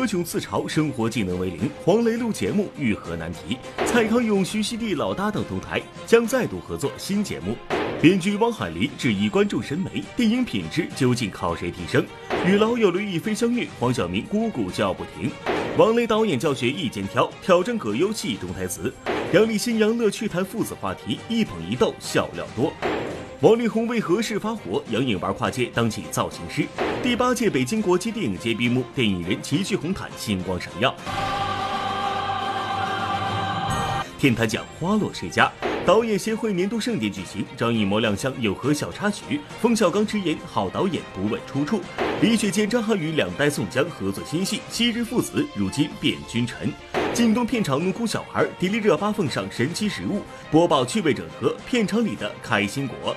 [0.00, 3.58] 何炅自嘲生活技能为零，黄磊录节目遇何难题？
[3.84, 7.54] 蔡康永、徐熙娣老搭档同台，将再度合作新节目。
[8.00, 12.02] 编剧汪海林质疑观众审美，电影品质究竟靠谁提升？
[12.46, 15.30] 与老友刘亦菲相遇，黄晓明咕咕叫不停。
[15.76, 18.90] 王雷导演教学一肩挑，挑战葛优戏中台词。
[19.34, 22.72] 杨立新、杨乐趣谈父子话题，一捧一逗笑料多。
[23.42, 24.84] 王力宏为何事发火？
[24.90, 26.66] 杨颖玩跨界当起造型师。
[27.02, 30.94] 第八届北京国际电影节闭幕，电影人齐聚红毯，星光闪耀。
[34.18, 35.50] 天坛奖花落谁家？
[35.86, 39.40] 导演协会年度盛典举行，张艺谋亮相有何小插曲？
[39.58, 41.80] 冯小刚直言好导演不问出处。
[42.20, 46.70] 李雪健、张涵予两代宋江合作新戏《昔日父子》，如今变君臣。
[47.14, 53.16] 靳东片场怒哭小孩，迪丽热巴奉上神奇食物，播报趣味整合片场里的开心果。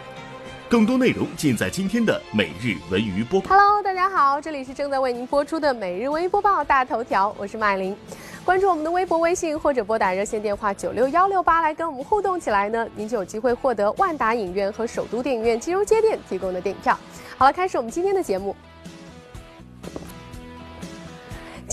[0.73, 3.55] 更多内容尽在今天的每日文娱播报。
[3.55, 7.95] Hello，大家好，这里是正在为您播出的每日文娱播报大头条，我是麦琳。
[8.43, 16.97] 关注我们的微博、微信或者拨打热线电话九六幺六八来跟我们互动起来呢，您就有机会获得万达影院和首都电影院金融街店提供的电影票。
[17.37, 18.55] 好了，开始我们今天的节目。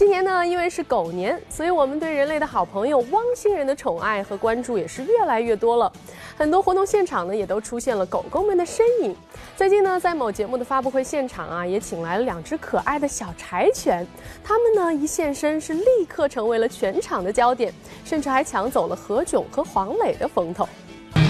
[0.00, 5.92] 今年呢，因为是狗年，所以我们对人类的好朋友汪星人的宠爱和关注也是越来越多了。
[6.38, 9.14] 很多活动现场呢，也都出现了狗狗们的身影。
[9.58, 14.06] 最近呢，在某节目的发布会现场啊，也请来了两只可爱的小柴犬，
[14.42, 17.70] 它们呢一现身是立刻成为了全场的焦点，
[18.02, 20.66] 甚至还抢走了何炅和黄磊的风头。
[21.14, 21.20] 哇，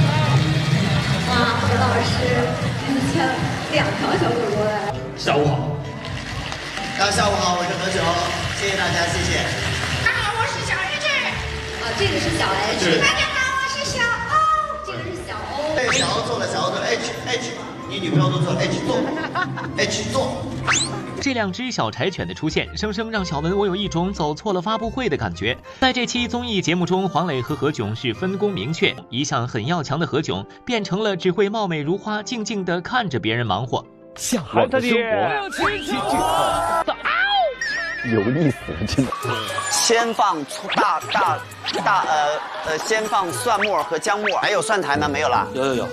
[1.60, 2.22] 何老师，
[2.86, 3.28] 你牵
[3.72, 4.94] 两条小狗狗来。
[5.16, 5.58] 下午好，
[6.96, 8.49] 大家下午好，我是何炅。
[8.60, 9.38] 谢谢大家，谢谢。
[10.04, 11.08] 大家好，我是小 H。
[11.80, 13.00] 啊，这个是小 H。
[13.00, 14.36] 大家好，我是小 O。
[14.84, 15.72] 这个是小 O。
[15.74, 17.52] 对，小 O 错了，小 O 错 H H，
[17.88, 18.98] 你女朋友都错 H 坐，
[19.78, 20.44] H 坐。
[21.22, 25.56] 这两只小柴犬的出现，生生让小文我有一种走错了发布会的感觉。
[25.80, 33.82] 在这期综艺节目中，黄磊和何炅是分工明确，一向很要强的何炅变成了只会貌美如花，静静的看着别人忙活。
[34.16, 34.98] 向往的生活。
[38.04, 38.56] 有意思，
[38.86, 39.12] 真的。
[39.70, 41.38] 先放粗大大
[41.84, 45.06] 大呃呃，先放蒜末和姜末，还有蒜苔吗？
[45.06, 45.46] 没有了。
[45.52, 45.86] 有有有。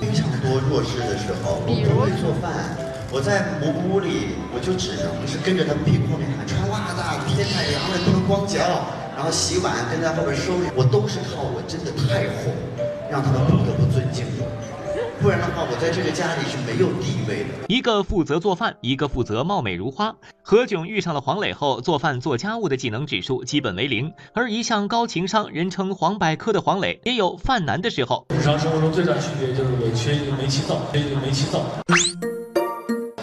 [0.00, 2.76] 非常多弱势的时候，我不会做饭，
[3.10, 7.00] 我在蘑菇屋里，我就只能是跟着他们屁股后面喊，穿袜子，
[7.34, 8.60] 天太凉了不能光脚，
[9.16, 12.52] 然后洗碗跟在后边收拾，我都是靠我真的太红，
[13.10, 14.47] 让他们不得不尊敬我。
[15.20, 17.66] 不然的话，我在这个家里是没有地位的。
[17.66, 20.14] 一个负责做饭，一个负责貌美如花。
[20.42, 24.12] 何炅遇上了黄磊后，做饭做家务的技能指数基本为零。
[24.32, 28.26] 而一向高情商、人称“黄百科”的黄磊，也有犯难的时候。
[28.28, 31.64] 日常生活中最大区别就是我缺一个煤气灶，缺一个煤气灶。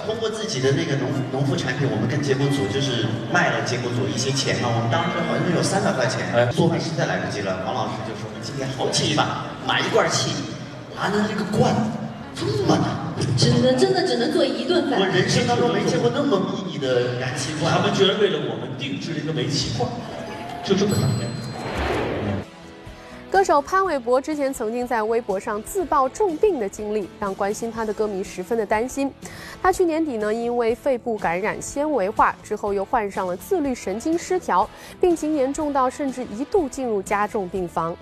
[0.06, 4.68] 通过自己的那个农农副产品，我们跟节目组就是卖了节目组一些钱嘛。
[4.68, 7.64] 我们当时好像有三百块钱，做饭实在来不及了。
[7.66, 10.32] 王老师就说：“今天豪气一把，买一罐气。”
[10.96, 11.92] 拿着这个罐子，
[12.34, 15.00] 这么大，只能真的只能做一顿饭。
[15.00, 17.72] 我人生当中没见过那么迷你的燃气罐。
[17.72, 19.90] 他们居然为了我们定制了一个煤气罐，
[20.64, 21.08] 就这么大。
[23.32, 29.12] 歌手潘玮柏之前曾经在微博上自曝重病的经历，让关心他的歌迷十分的担心。
[29.62, 34.70] 他去年底呢，因为肺部感染纤维化之后，又患上了自律神经失调，
[35.02, 37.94] 病情严重到甚至一度进入加重病房。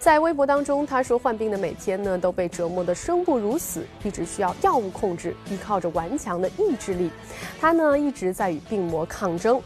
[0.00, 7.10] 在微博当中，他说患病的每天呢都被折磨得生不如死，一直需要药物控制，依靠着顽强的意志力，
[7.60, 9.60] 他呢一直在与病魔抗争。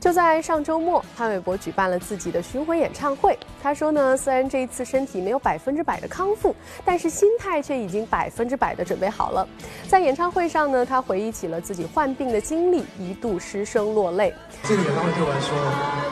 [0.00, 3.38] 就在上周末，潘玮柏举办了自己的巡回演唱会。
[3.62, 6.52] 他说呢，虽然这一次身体没有百分之百的康复，
[6.84, 9.46] 但是心态却已经百分之百的准备好了。
[9.86, 14.34] 在演唱会上呢，他回忆起了自己患病的经历，一度失声落泪。
[14.64, 15.56] 这个演唱会对我来说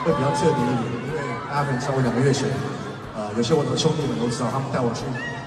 [0.05, 1.19] 会比较特别一点，因为
[1.49, 2.47] 大家可能知道我两个月前。
[3.19, 5.03] 呃，有些我的兄弟们都知道，他们带我去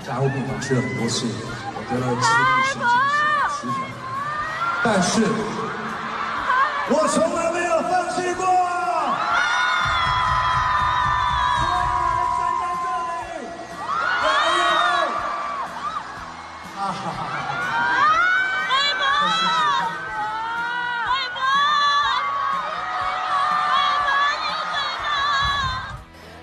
[0.07, 1.25] 加护病房去了很多次，
[1.73, 2.85] 我得了自律神经
[3.49, 3.81] 失调，
[4.85, 5.25] 但是，
[6.93, 8.62] 我从来没有放弃过。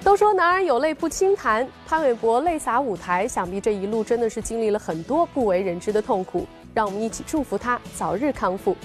[0.10, 6.48] 都说男儿有泪不轻弹，潘玮柏泪洒舞台，想必这一路真的是经历了很多不为人知的痛苦。
[6.74, 8.76] 让我们一起祝福他早日康复。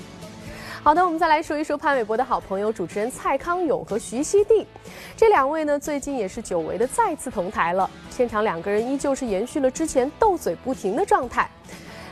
[0.83, 4.67] 好的，我们再来说一说潘玮柏的好朋友主持人蔡康永和徐熙娣，
[5.17, 7.89] 这两位呢最近也是久违的再次同台了。
[8.11, 11.49] 现场两个人依旧是延续了之前斗嘴不停的状态。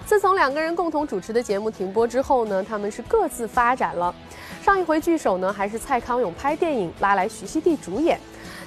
[0.06, 4.15] 自从两个人共同主持的节目停播之后呢，他们是各自发展了。
[4.62, 8.19] 上一回聚首呢，还是蔡康永拍电影，拉来徐熙娣主演。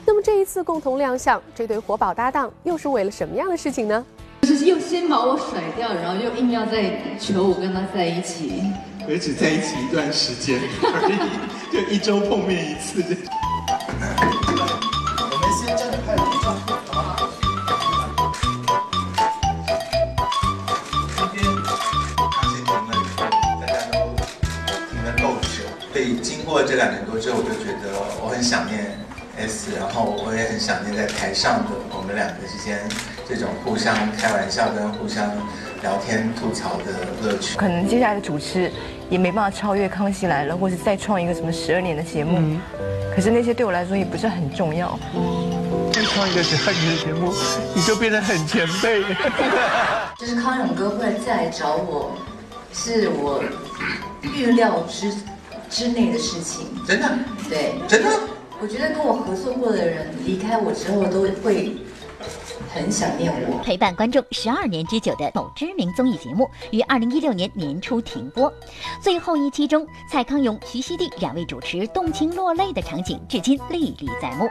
[0.08, 4.06] 那么这一次共同亮相，这对活宝搭档又是为了什么样的事情呢？
[4.44, 8.62] 就是又先把我甩掉，然后又硬要再求我跟他在一起。
[9.08, 11.14] 也只在一起一段时间而已，
[11.72, 13.04] 就一周碰面一次。
[15.20, 16.56] 我们先站着拍一张。
[21.18, 23.22] 今天相信停了以后，
[23.62, 23.94] 大家都
[24.90, 25.48] 停了够久。
[25.94, 27.94] 所以经过这两年多之后，我就觉得
[28.24, 28.98] 我很想念
[29.38, 32.80] S，然后我也很想念在台上的我们两个之间
[33.28, 35.30] 这种互相开玩笑跟互相
[35.82, 36.86] 聊天吐槽的
[37.24, 37.58] 乐趣。
[37.58, 38.72] 可能接下来的主持。
[39.08, 42.58] 也没办法超越《康熙来了》，或是再创一个什么十二年的节目。
[43.16, 44.98] 可是那些对我来说也不是很重要。
[45.94, 47.32] 再创一个十二年的节目，
[47.76, 49.04] 你就变得很前辈。
[50.18, 52.18] 就是康永哥会再来找我，
[52.74, 53.44] 是我
[54.24, 55.14] 预料之
[55.70, 56.66] 之内的事情。
[56.88, 57.08] 真的？
[57.48, 58.10] 对，真的。
[58.62, 61.76] 我觉得跟我合作过的人离开我之后都会。
[62.74, 63.62] 很想念我。
[63.64, 68.52] 陪伴观众十二年之久的某知名综艺节目于二零一六年年初停播。
[69.02, 74.50] 最后一期中，蔡康永、徐熙娣两位主持动情落泪的场景至今历历在目。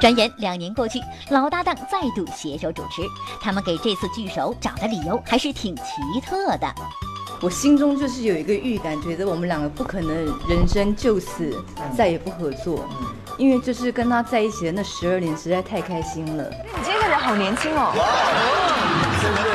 [0.00, 1.00] 转眼两年过去，
[1.30, 3.02] 老搭档再度携手主持，
[3.40, 5.82] 他们给这次聚首找的理由还是挺奇
[6.24, 6.74] 特的。
[7.40, 10.14] 我心中就是有一个预感，觉得我们两个不可能
[10.48, 11.64] 人生就此
[11.96, 12.84] 再也不合作。
[13.40, 16.44] 因为就是跟他在一起的那十二年实在太开心了。
[16.62, 17.90] 你今天看起来好年轻哦！
[17.94, 17.98] 你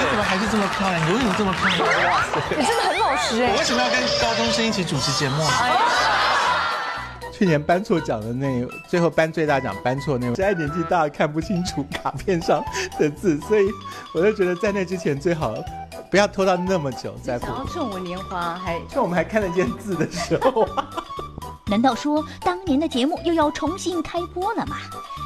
[0.10, 1.08] 怎么还是这么漂亮？
[1.12, 2.12] 永远这么漂亮！
[2.12, 3.52] 哇塞，你真的很老实哎！
[3.52, 5.44] 我为什么要跟高中生一起主持节目？
[7.32, 12.64] 去年颁错奖的那最后颁最大奖颁错那位，实在年纪大看不清楚卡片上
[12.98, 13.68] 的字，所以
[14.16, 15.54] 我就觉得在那之前最好
[16.10, 17.38] 不要拖到那么久再。
[17.38, 20.68] 想要趁我年华还趁我们还看得见字的时候。
[21.68, 24.78] 难道说当年的节目又要重新开播了吗？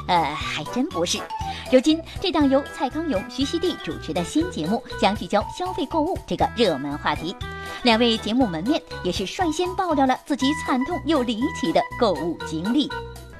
[0.07, 1.19] 呃，还真不是。
[1.71, 7.35] 如今这档由蔡康永、徐熙娣主持的新节目将聚焦消费购物这个热门话题。
[7.83, 12.89] 两位节目门面也是率先爆料了自己惨痛又离奇的购物经历。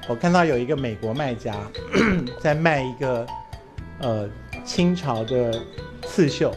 [0.06, 1.56] 我看到有一个美国卖家
[2.40, 3.26] 在卖一个
[4.00, 4.28] 呃
[4.64, 5.60] 清朝的
[6.06, 6.54] 刺绣。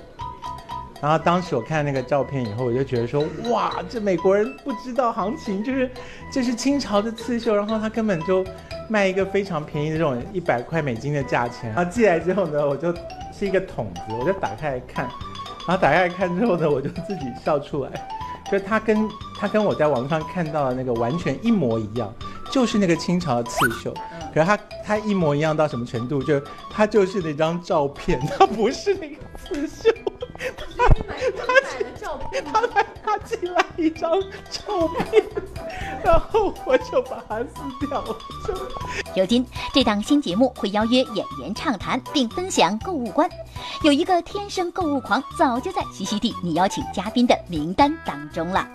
[1.03, 5.91] 然后当时我看那个照片以后，我就觉得说，哇，这美国人不知道行情，就是
[6.31, 8.41] 这是清朝的刺绣，然后他根本就
[8.87, 11.73] 卖一个非常便宜的这种一百块美金的价钱。
[11.75, 12.95] 然后寄来之后呢，我就
[13.33, 15.03] 是一个桶子，我就打开来看，
[15.67, 17.91] 然后打开来看之后呢，我就自己笑出来，
[18.49, 19.05] 就他跟
[19.43, 22.09] 他跟我在网上看到的那个完全一模一样，
[22.49, 23.93] 就是那个清朝的刺绣，
[24.33, 26.23] 可是他他一模一样到什么程度？
[26.23, 29.93] 就他就是那张照片， 他不是那个刺绣。
[30.77, 34.09] 他他买了照片，他买他寄来一张
[34.49, 35.21] 照片，
[36.05, 38.17] 然后我就把它撕掉了。
[39.13, 43.29] 如今这档新节目会邀约演员畅谈，并分享购物观。
[43.83, 48.65] 有一个天生购物狂，早就在徐熙娣你邀请嘉宾的名单当中了。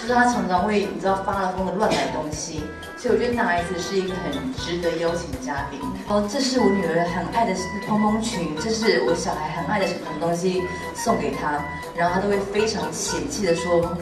[0.00, 2.62] 就是他常常会，你知道发了疯的乱买东西，
[2.96, 5.78] 所以我觉得男孩子是一个很值得邀请的嘉宾。
[6.08, 7.54] 哦，这是我女儿很爱的
[7.86, 10.62] 蓬蓬裙，这是我小孩很爱的什么东西
[10.94, 11.62] 送给他，
[11.94, 13.94] 然后他都会非常嫌弃的说：“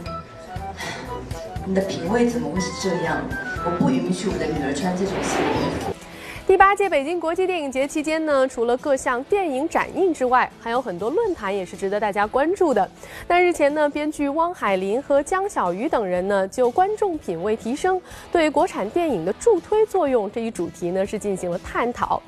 [1.67, 3.19] 你的品味怎么会是这样？
[3.65, 5.93] 我不允许我的女儿穿这种新衣服。”
[6.49, 12.91] 第八届北京国际电影节期间呢，除了各项电影展映之外，还有很多论坛也是值得大家关注的。
[13.29, 18.01] 那日前呢，编剧汪海林和江小鱼等人呢，就观众品味提升
[18.33, 22.23] 对国产电影的助推作用这一主题呢，是进行了探讨。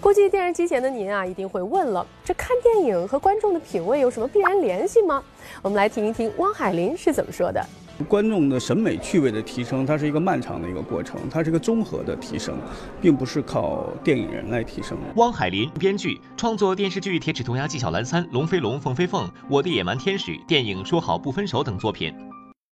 [0.00, 5.22] 估计电视机前的您啊，一定会问了：这看电影和观众的品味有什么必然联系吗？
[5.60, 7.62] 我们来听一听汪海林是怎么说的。
[8.04, 12.56] 观众的审美趣味的提升，它是一个漫长的一个过程，它是一个综合的提升，
[13.00, 14.98] 并不是靠电影人来提升。
[15.16, 22.14] 汪海林，编剧，创作电视剧《铁齿铜牙纪晓岚三》《龙飞龙凤飞凤》《我的野蛮天使》电影《说好不分手》等作品。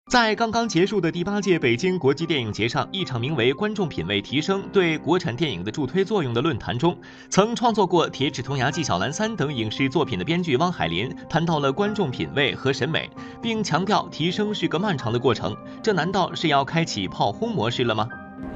[0.09, 6.97] 在刚刚结束的第八届北京国际电影节上，一场名为“观众品味提升对国产电影的助推作用”的论坛中，
[7.29, 13.07] 曾创作过《铁齿铜牙纪晓岚三》等影视作品的编剧汪海林谈到了观众品味和审美，
[13.39, 15.55] 并强调提升是个漫长的过程。
[15.83, 18.09] 这难道是要开启炮轰模式了吗？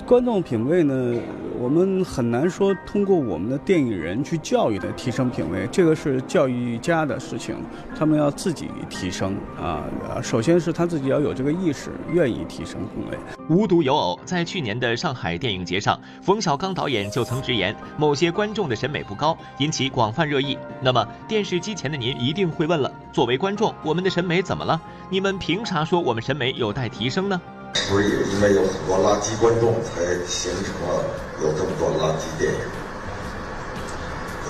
[0.06, 1.16] 观众品味呢，
[1.58, 7.56] 我们很难说通过我们的电影人去教育的提升品味，这个是教育家的事情，
[7.98, 9.82] 他们要自己提升啊。
[10.22, 13.18] 首先是他自己要有这个意识，愿意提升品味。
[13.50, 20.58] 无独有偶，在去年的上海电影节上，冯小刚导演就曾直言，某些观众的审美不高，引起广泛热议。
[20.82, 24.80] 那么电视机前的您一定会问了：作为观众，我们的审美怎么了？
[25.10, 27.42] 你们凭啥说我们审美有待提升呢？
[27.76, 31.04] 所以，因为有很多垃圾观众，才形成了
[31.42, 32.60] 有这么多垃圾电影。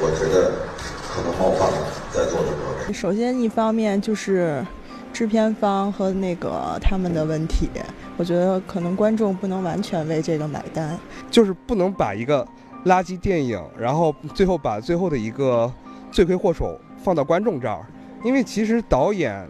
[0.02, 0.52] 我觉得
[1.10, 1.78] 可能冒犯了
[2.12, 2.94] 在座的各位。
[2.94, 4.66] 首先，一方面就是
[5.12, 7.70] 制片方和那个他们的问题，
[8.18, 10.98] 我觉得可能观众不能完全为这个买单。
[11.32, 12.46] 就是不能把一个
[12.86, 15.72] 垃圾电影，然后最后把最后的一个
[16.12, 17.86] 罪魁祸首放到观众这儿，
[18.24, 19.48] 因为其实导演。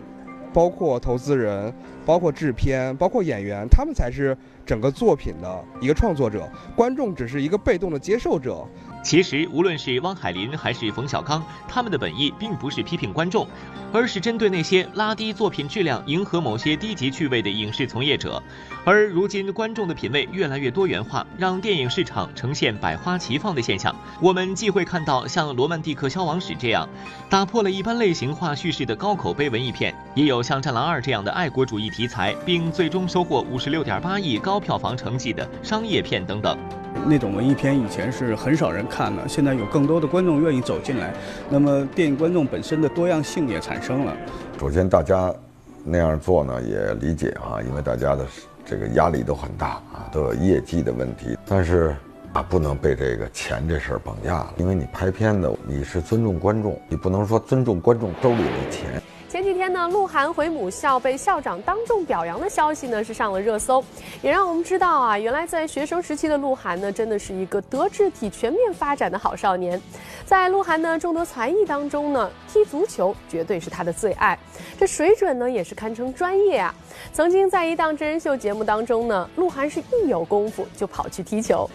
[0.53, 1.73] 包括投资人，
[2.05, 8.65] 包括制片，包括演员，他们才是整个作品的一个创作者，观众只是一个被动的接受者。
[9.03, 13.45] 其实，无论是汪海林还是冯小刚，他们的本意并不是批评观众，
[13.91, 18.41] 而是针对那些拉低作品质量、迎合某些低级趣味的影视从业者。
[18.85, 23.93] 而如今，观众的品味越来越多元化，让电影市场呈现百花齐放的现象。
[24.21, 26.87] 我们既会看到像《罗曼蒂克消亡史》这样
[27.29, 36.57] 打破了一般类型化叙事的高口碑文艺片，也有像《战狼二》这样的爱国主义题材，并最终收获五十六点八亿高票房成绩的商业片等等。
[37.05, 41.13] 那种文艺片以前是很少人看的，现在有更多的观众愿意走进来，
[41.49, 44.15] 那么电影观众本身的多样性也产生了。
[44.59, 45.33] 首先，大家
[45.83, 48.25] 那样做呢也理解啊，因为大家的
[48.65, 51.37] 这个压力都很大啊，都有业绩的问题。
[51.45, 51.93] 但是
[52.31, 59.01] 啊，不能被这个钱这事儿绑架了，因为你拍片子你是尊重观众，你不能说尊重观众兜里的钱。
[59.33, 63.83] 前几天呢，鹿晗回母校被校长当众表扬的消息呢是上了热搜，
[64.21, 69.81] 也让我们知道啊，原来在学生时期的鹿晗呢真的是一个德智体全面发展的好少年。
[70.23, 74.37] 在鹿晗的众多才艺当中呢，踢足球绝对是他的最爱，
[74.77, 76.71] 这水准呢也是堪称专业啊。
[77.11, 81.67] 曾经在一档真人秀节目当中呢，鹿晗是一有功夫就跑去踢球。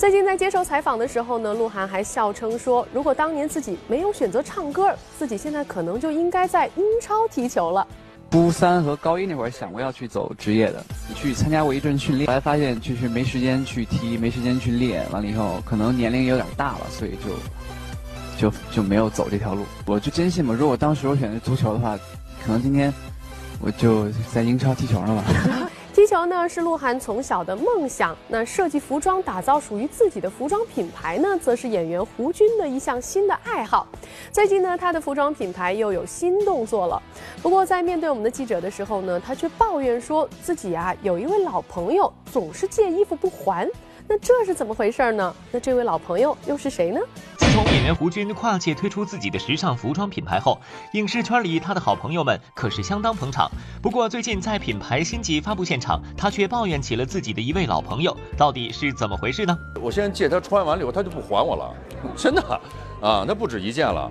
[0.00, 7.86] 最近在接受采访的时候呢，鹿晗还笑称说，如果当年自己没有选择唱歌，自己现在可能就应该在英超踢球了。
[8.30, 10.82] 初三和高一那会儿想过要去走职业的，
[11.14, 17.10] 去参加过一阵训练，后来发现就是没时间去踢，没时间去练，完了以后可能年龄有点大了，所以
[18.38, 19.66] 就就就没有走这条路。
[19.84, 21.94] 我就坚信嘛，如果当时我选择足球的话，
[22.42, 22.90] 可能今天
[23.60, 25.24] 我就在英超踢球了吧。
[26.10, 33.86] 球呢是鹿晗从小的梦想，那设计服装、打造属于自己的服装品牌呢，则是演员胡军的一项新的爱好。
[34.32, 37.00] 最近呢，他的服装品牌又有新动作了。
[37.40, 43.70] 不过在面对我们的记者的时候呢，他却抱怨说自己啊有一位老朋友总是借衣服不还。
[44.12, 45.32] 那这是怎么回事呢？
[45.52, 46.98] 那这位老朋友又是谁呢？
[47.38, 50.60] 自从演员胡军跨界推出自己的时尚服装品牌后，
[50.94, 53.48] 影视圈里他的好朋友们可是相当捧场。
[53.80, 59.56] 不过最近在品牌新季发布现场，他却抱怨起了自己的一位老朋友，到底是怎么回事呢？
[59.80, 61.72] 我现在借他穿完了以后，他就不还我了，
[62.18, 62.42] 真的，
[63.00, 64.10] 啊，那不止一件了。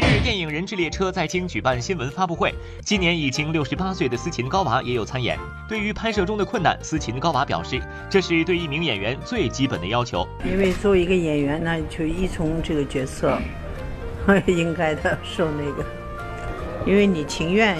[0.00, 2.54] 近日，电影《人质列车》在京举办新闻发布会。
[2.82, 5.38] 今年已经六十八岁的斯琴高娃也有参演。
[5.68, 7.78] 对于拍摄中的困难，斯琴高娃表示，
[8.08, 10.26] 这是对一名演员最基本的要求。
[10.42, 13.38] 因为作为一个演员，那就依从这个角色，
[14.46, 15.84] 应该的受那个，
[16.86, 17.76] 因为你情愿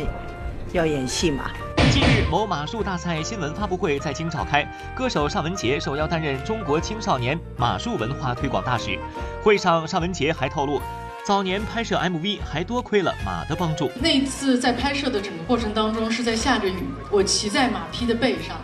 [0.72, 1.50] 要演戏嘛。
[1.90, 4.62] 近日，某马术大赛新闻发布会在京召开，
[4.94, 8.98] 歌手尚雯婕受邀担任中国青少年马术文化推广大使。
[9.42, 10.82] 会上，尚雯婕还透露。
[11.24, 13.90] 早年拍摄 MV 还多亏了马的帮助。
[14.00, 18.56] 那次在拍摄的整个过程当中是在下着雨，我骑在马匹的背上，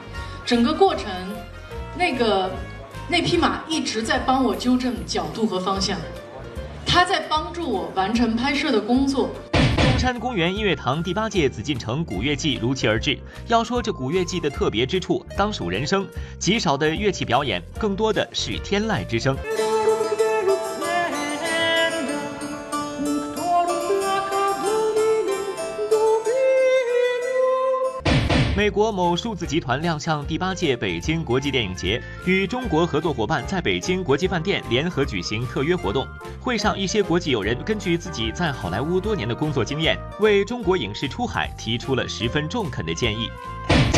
[0.44, 1.04] 整个过程，
[1.96, 2.50] 那个
[3.08, 5.98] 那匹马一直在帮我纠正角度和方向，
[6.86, 9.30] 它在帮助我完成拍摄的工作。
[9.62, 13.18] 中山公园音乐堂第八届紫禁城古乐季如期而至。
[13.46, 16.06] 要说这古乐季的特别之处，当属人声，
[16.38, 19.36] 极少的乐器表演，更多的是天籁之声。
[28.56, 36.06] 美国某数字集团亮相第八届北京国际电影节，与中国合作伙伴在北京国际饭店联合举行特约活动。
[36.40, 43.28] 会上，一些国际友人根据自己在好莱坞多年的工作经验，为中国影视出海提出了十分中肯的建议。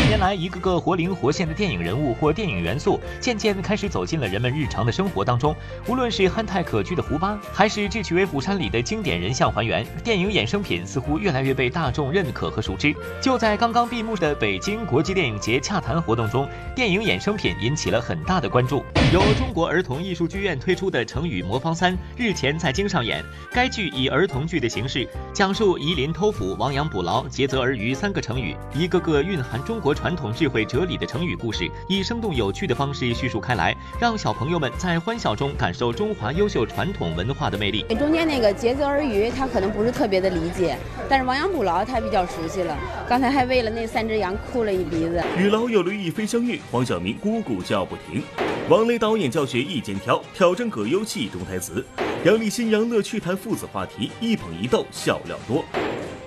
[0.08, 5.54] 年来，一个个活灵活现的电影人物或电影元素，渐渐开始走进了人们日常的生活当中。
[5.86, 12.96] 无论是憨态可掬的胡巴，还是智取威虎山里的经典人像还原，电影衍生品似乎越来越被大众认可和熟知。
[13.20, 18.82] 就在刚刚闭幕的北京国际电影节洽谈活动中，电影衍生品引起了很大的关注。
[19.12, 23.22] 由中国儿童艺术剧院推出的成语《魔方三》日前在京上演。
[23.52, 37.82] 该剧以儿童剧的形式，讲述夷陵偷斧、亡羊补牢、竭泽而渔三个成语，一个个蕴含中国 传统智慧哲理的成语故事，以生动有趣的方式叙述开来，让小朋友们在欢笑中感受中华优秀传统文化的魅力。
[37.98, 40.78] 中间那个竭泽而渔，他可能不是特别的理解，
[41.08, 42.78] 但是亡羊补牢他比较熟悉了。
[43.08, 45.20] 刚才还为了那三只羊哭了一鼻子。
[45.36, 48.22] 与老友刘亦菲相遇，黄晓明咕咕叫不停。
[48.68, 51.84] 王雷导演教学一肩挑，挑战葛优戏中台词。
[52.24, 55.64] 杨立新、杨乐趣谈父子话题，一捧一逗，笑料多。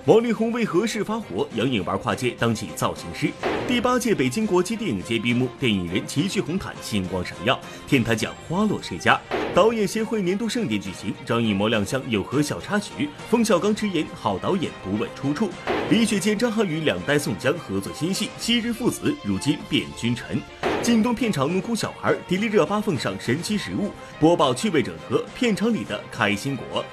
[0.07, 1.47] 王力宏为何事发火？
[1.53, 3.31] 杨颖玩跨界当起造型师。
[3.67, 7.59] 第八届北京国际电影节闭幕，电影人齐聚红毯，星光闪耀。
[7.87, 9.21] 天坛奖花落谁家？
[9.53, 13.09] 导演协会年度盛典举行，张艺谋亮相有何小插曲？
[13.29, 15.51] 冯小刚直言好导演不问出处。
[15.91, 20.41] 李雪健、张涵予两代宋江合作新戏，昔日父子如今变君臣。
[20.81, 26.83] 靳东片场怒哭小孩，迪丽热巴奉上神奇食物，播报趣味整合片场里的开心果。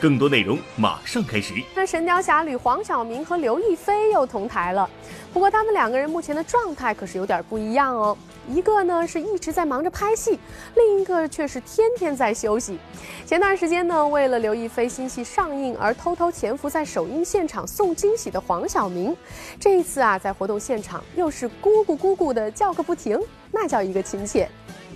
[0.00, 1.54] 更多内容马上开始。
[1.74, 4.88] 那《神雕侠侣》黄晓明和刘亦菲又同台了，
[5.32, 8.16] 不过他们两个人目前的状态可是有点不一样哦。
[8.48, 10.38] 一个呢是一直在忙着拍戏，
[10.76, 12.78] 另一个却是天天在休息。
[13.24, 19.16] 前段时间呢，为了刘亦菲新戏上映而偷偷潜伏在首映现场送惊喜的黄晓明，
[19.58, 23.18] 这一次啊，在活动现场又是姑姑姑姑的叫个不停，
[23.50, 24.48] 那叫一个亲切。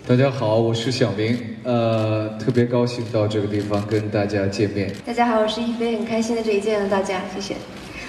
[0.07, 4.93] 大家好，我是小明，呃，特别高兴到这个地方跟大家见面。
[5.07, 7.55] 大家好，我是一菲，很开心在这里见到大家，谢谢。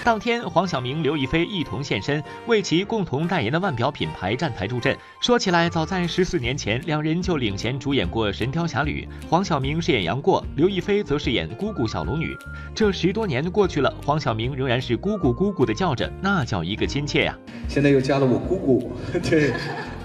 [0.03, 4.97] 当天，黄晓明、刘亦菲一同现身，为其共同代言的腕表品牌站台助阵。
[5.21, 12.35] 说起来，早在十四年前，两人就领衔主演过《神雕侠侣》，黄晓明饰演杨过，刘亦菲则饰演姑姑小龙女。
[12.73, 17.37] 这十多年过去了，黄晓明仍然是姑姑姑姑的叫着，那叫一个亲切呀！
[17.67, 18.91] 现在又加了我姑姑，
[19.29, 19.51] 对。《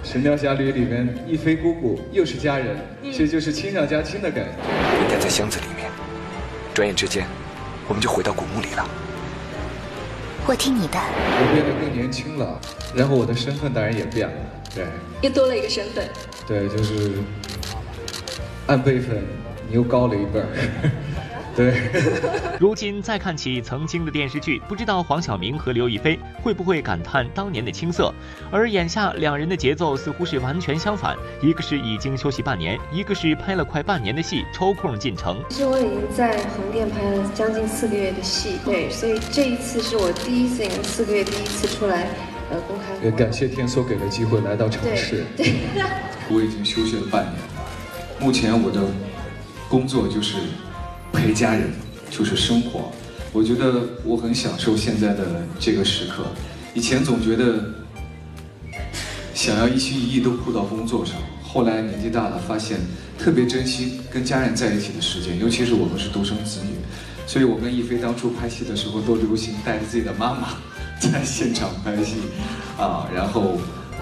[0.07, 2.77] 神雕侠侣》里面，一菲姑姑又是家人，
[3.13, 4.51] 这就是亲上加亲的感觉。
[5.03, 5.91] 应该在箱子里面，
[6.73, 7.27] 转眼之间，
[7.89, 8.89] 我们就回到古墓里了。
[10.47, 10.97] 我听你的。
[10.97, 12.61] 我变得更年轻了，
[12.95, 14.35] 然后我的身份当然也变了，
[14.73, 14.85] 对。
[15.23, 16.09] 又多了一个身份。
[16.47, 17.11] 对，就是
[18.69, 19.25] 按辈分，
[19.69, 20.47] 你又高了一辈儿。
[21.57, 21.75] 对，
[22.61, 28.13] 如今再看起曾经的电视剧，不知道黄晓明和刘亦菲会不会感叹当年的青涩？
[28.51, 35.43] 而眼下两人的节奏似乎是完全相反，一个是已经休息半年，一个是拍了快半年的戏，抽空进城。
[35.49, 42.07] 其实我已经在横店拍了将近四个月的戏，对，所以这一次是我第一次，四个月第一次出来，
[42.51, 43.03] 呃，公开。
[43.03, 45.25] 也感谢天梭给的机会来到城市。
[45.35, 45.55] 对，
[46.29, 47.41] 我已经休息了半年了，
[48.21, 48.83] 目前我的
[49.71, 50.37] 工作就是。
[51.17, 51.73] 陪家人
[52.11, 52.93] 就是生活，
[53.33, 56.27] 我觉得我很享受现在的这个时刻。
[56.75, 57.65] 以前总觉得
[59.33, 62.79] 想要一心一意都扑到工作上，后来年纪大了，发现
[63.19, 66.75] 特别珍惜跟家人在一起的时间，尤其是我们是独生子女，
[67.27, 70.49] 所以我跟亦菲当初拍戏的时候都流行带着自己的妈妈
[71.01, 72.17] 在现场拍戏，
[72.79, 73.57] 啊，然后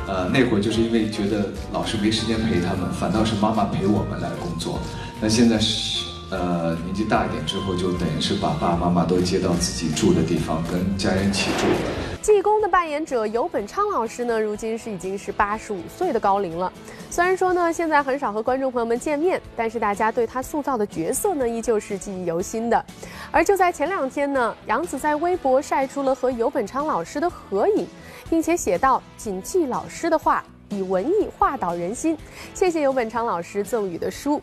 [0.08, 4.80] 呃那会儿就是因为觉得老是没时间陪他们，反倒是妈妈陪我们来工作。
[5.20, 6.13] 那现在是。
[6.30, 11.90] 呃，年纪大一点之后，就等于是把爸爸妈妈都接到自己住的地方，跟家人一起住了。
[12.22, 16.72] 济公的扮演者游本昌老师呢，如今是已经是八十五岁的高龄了。
[17.10, 22.84] 虽然说呢，现在很少和观众朋友们见面，但是大家对他塑造的角色呢，依旧是记忆犹新的。
[23.30, 27.86] 而就在前两天呢，杨紫在微博晒出了和游本昌老师的合影，
[28.30, 32.16] 并且写道：“谨记老师的话，以文艺化导人心。”
[32.54, 34.42] 谢谢游本昌老师赠予的书。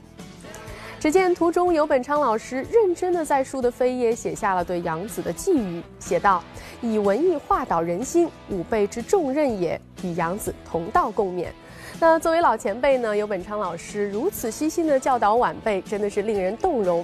[1.01, 6.43] 只见图中游本昌老师认真的在书的扉页写下了对杨子的寄语，写道
[6.79, 9.81] ：“以文艺化导人心，吾辈之重任也。
[10.03, 11.47] 与杨子同道共勉。”
[11.99, 17.03] 那作为老前辈呢，游本昌老师如此悉心的教导晚辈，真的是令人动容。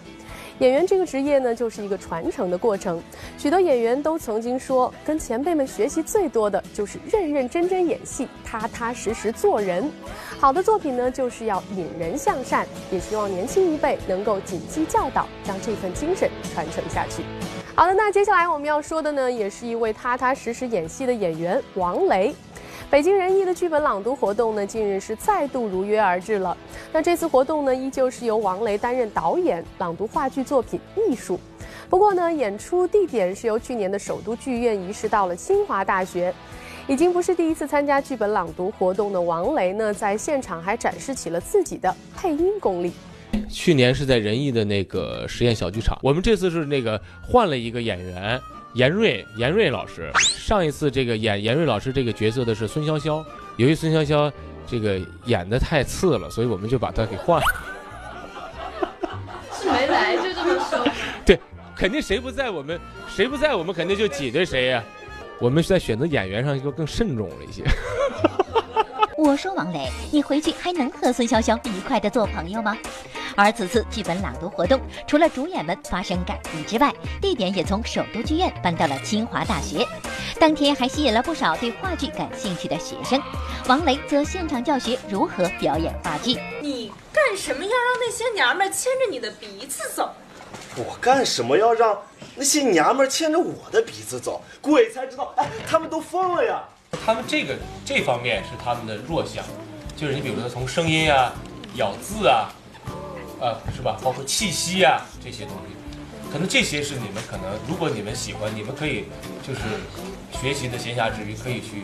[0.60, 3.02] 演员这个职业呢，就是一个传承的过程。
[3.38, 9.88] 许多演员都曾经说，跟前辈们学习最多的就是认认真真演戏，踏踏实实做人。
[10.40, 12.66] 好的作品呢，就是要引人向善。
[12.92, 17.24] 也希望年轻一辈能够谨记教导，将这份精神传承下去。
[17.76, 22.34] 好的，那接下来我们要说的呢，也是一位踏踏实实演戏的演员王雷。
[22.90, 26.56] 北京人艺的剧本朗读活动呢，近日是再度如约而至了。
[26.94, 30.80] 那这次活动呢，依旧是由王雷担任导演，朗读话剧作品
[31.12, 31.36] 《艺术》。
[31.90, 36.34] 不过呢，演出地点是由去年的首都剧院移师到了清华大学。
[36.88, 42.94] 已经不是第一次参加剧本朗读活动的王雷呢，在现场还展示起了自己的配音功力。
[43.50, 48.40] 去年是在仁义的那个实验小剧场，我们这次是那个换了一个演员，
[48.78, 50.12] 严瑞，严瑞老师。
[50.20, 54.32] 上一次这个演严瑞老师这个角色的是孙潇潇，由于孙潇潇
[54.68, 57.46] 这个演的太次了，所以我们就把他给换了。
[59.52, 60.88] 是没来就这么说？
[61.26, 61.40] 对，
[61.76, 64.84] 肯定谁不在我们，谁不在我们肯定就挤兑谁呀。
[65.40, 67.64] 我们是在选择演员上就更慎重了一些。
[69.18, 72.78] 我说王磊，你回去还能和孙潇潇愉快的做朋友吗？
[73.36, 79.84] 而此次剧本朗读活动，除了主演们发生改变之外，地点也从首都剧院搬到了清华大学。
[80.40, 83.20] 当天还吸引了不少对话剧感兴趣的学生。
[83.68, 86.40] 王雷则现场教学如何表演话剧。
[86.62, 90.14] 你干什么要让那些娘们牵着你的鼻子走？
[90.76, 92.00] 我干什么要让
[92.36, 94.44] 那些娘们牵着我的鼻子走？
[94.62, 95.34] 鬼才知道！
[95.38, 96.64] 哎，他们都疯了呀！
[97.06, 97.56] 他们这个
[97.86, 99.44] 这方面是他们的弱项，
[99.96, 101.34] 就是你比如说从声音啊、
[101.76, 102.50] 咬字啊，
[103.40, 103.98] 呃，是吧？
[104.04, 105.76] 包括气息啊这些东西，
[106.32, 109.06] 可能这些是你们可能，如果你们喜欢，你们可以
[109.46, 109.62] 就是
[110.32, 111.84] 学习的闲暇之余可以去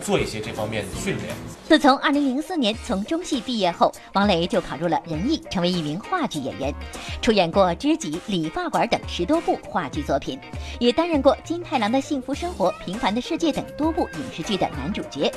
[0.00, 1.34] 做一些这方面的训练。
[1.66, 6.74] 自从2004年从中戏毕业后，王雷就考入了仁艺，成为一名话剧演员，
[7.22, 10.38] 出演过《知己》《理发馆》等十多部话剧作品，
[10.78, 15.32] 也担任过金太郎的幸福生活、平凡的世界等多部影视剧的男主角。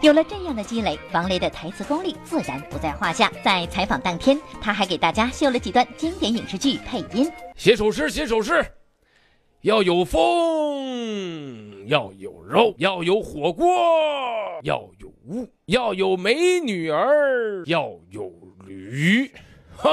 [0.00, 3.32] 有了这样的积累，王雷的台词功力自然不在话下。
[3.42, 7.28] 在采访当天，他还给大家秀了几段经典影视剧配音。
[7.56, 8.64] 写首诗，写首诗，
[9.62, 13.66] 要有风，要有肉，要有火锅，
[14.62, 18.32] 要有物，要有美女儿，要有
[18.66, 19.30] 驴。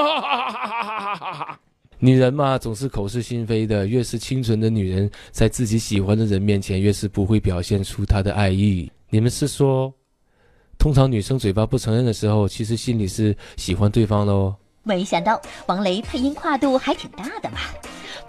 [1.98, 3.86] 女人嘛，总是口是心非的。
[3.86, 8.90] 越是清纯的女人，在自己喜欢的人面前，越是不会表现出她的爱意。
[9.08, 9.92] 你们是说，
[10.78, 14.56] 通常女生嘴巴不承认的时候，其实心里是喜欢对方的哦？
[14.82, 17.58] 没想到王雷配音跨度还挺大的嘛。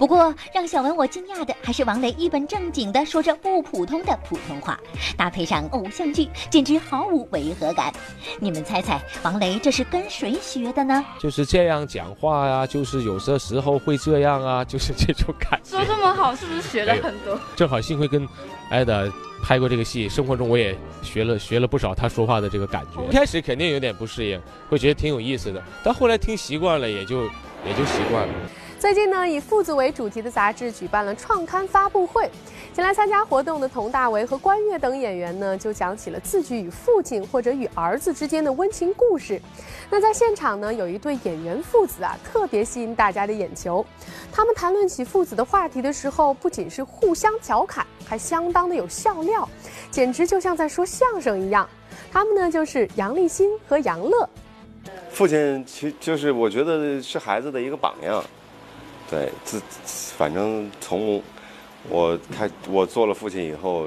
[0.04, 4.78] 不过让小文我惊讶的还是王雷一本正经的说着不普通的普通话，
[5.16, 7.90] 搭配上偶像剧，简直毫无违和感。
[8.42, 11.06] 你们猜猜，王雷这是跟谁学的呢？
[11.22, 15.70] 就是这样讲话呀，就是有些时候会这样啊，就是这种感觉。
[15.78, 17.40] 说这么好，是不是学了很多？
[17.56, 18.28] 正好幸亏跟
[18.70, 19.10] 艾达
[19.42, 23.02] 拍过这个戏，生活中我也学了学了不少他说话的这个感觉。
[23.10, 24.38] 一开始肯定有点不适应，
[24.68, 28.34] 会觉得挺有意思的，但后来听习惯了，也就也就习惯了。
[28.84, 32.30] 最近呢，以父子为主题的杂志举办了创刊发布会，
[32.74, 39.42] 前来参加活动的佟大为和关悦等演员呢，就讲起了自己与父亲或者与儿子之间的温情故事。
[39.90, 43.86] 那在现场呢，有一对演员父子啊，特别吸引大家的眼球。
[44.34, 49.48] 他们谈论起父子的话题的时候，不仅是互相调侃，还相当的有笑料，
[49.92, 51.66] 简直就像在说相声一样。
[52.12, 54.28] 他们呢，就是杨立新和杨乐。
[55.10, 58.22] 父亲其就是我觉得是孩子的一个榜样。
[59.14, 59.62] 对，自
[60.18, 61.22] 反正从
[61.88, 63.86] 我开我做了父亲以后，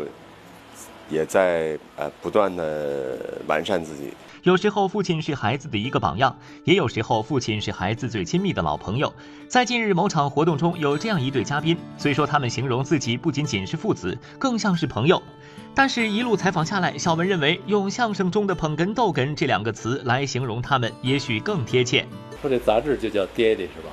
[1.10, 4.12] 也在呃不断的完善自己。
[4.44, 9.12] 有时候父亲是孩子的一个榜样，也有时候父亲是孩子最亲密的老朋友。
[9.48, 15.20] 在近日某场活动中，有这样一对嘉宾，虽说他们形容自己不仅仅是父子，更像是朋友，
[15.74, 22.06] 但是一路采访下来，小文认为用相声中的“捧哏逗哏”这两个词来形容他们，也许更贴切。
[22.40, 23.90] 说这杂志就叫爹爹是吧？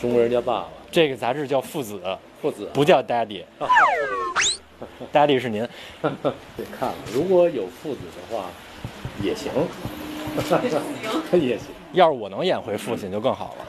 [0.00, 2.00] 中国人叫爸爸，这个杂志叫父子，
[2.40, 5.60] 父子不叫 daddy，daddy 是您。
[6.00, 6.10] 得
[6.78, 8.46] 看了，如果有父子的话，
[9.22, 9.52] 也行，
[11.38, 11.66] 也行。
[11.92, 13.66] 要是我能演回父亲就更好了。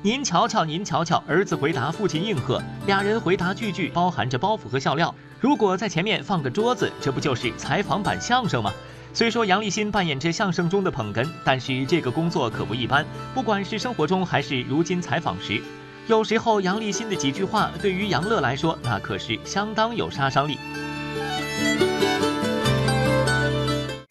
[0.00, 5.14] 您瞧瞧，您瞧瞧，儿子回答，父亲应和，俩人回答句句包含着包袱和笑料。
[5.40, 8.72] 如果在前面放个桌子，这不就是采访版相声吗？
[9.14, 13.04] 虽说杨立新扮演着相声中的捧哏，但是这个工作可不一般。
[13.34, 15.60] 不管是生活中还是如今采访时，
[16.06, 20.58] 有时候杨立新的几句话对于杨乐来说，那可是相当有杀伤力。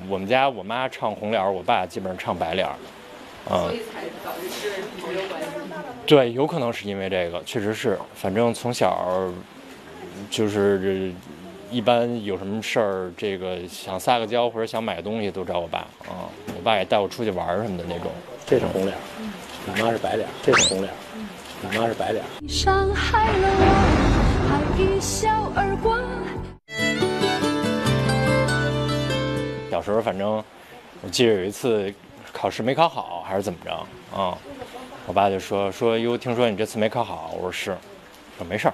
[0.08, 2.70] 我们家我妈唱红脸，我爸基本上唱白脸，
[3.50, 3.60] 嗯。
[3.60, 4.70] 所以才导致是
[5.08, 5.48] 没有关系。
[6.06, 7.98] 对，有可能是因为这个，确实是。
[8.14, 9.34] 反正从小
[10.30, 11.12] 就是。
[11.72, 16.28] 一般有什么事儿，这个想撒个娇或者想买个东西，都找我爸啊。
[16.48, 18.12] 我爸也带我出去玩什么的那种。
[18.46, 18.94] 这是红脸，
[19.66, 20.28] 你妈是白脸。
[20.44, 20.94] 这是红脸，
[21.62, 22.22] 你妈是白脸。
[22.40, 23.64] 你伤害了我，
[24.50, 25.98] 还一笑而过。
[29.72, 30.44] 小时候，反正
[31.02, 31.94] 我记得有一次
[32.34, 33.72] 考试没考好，还是怎么着
[34.14, 34.38] 啊？
[35.08, 37.32] 我爸就说说哟，听说你这次没考好。
[37.38, 37.78] 我说是，
[38.38, 38.74] 说没事儿，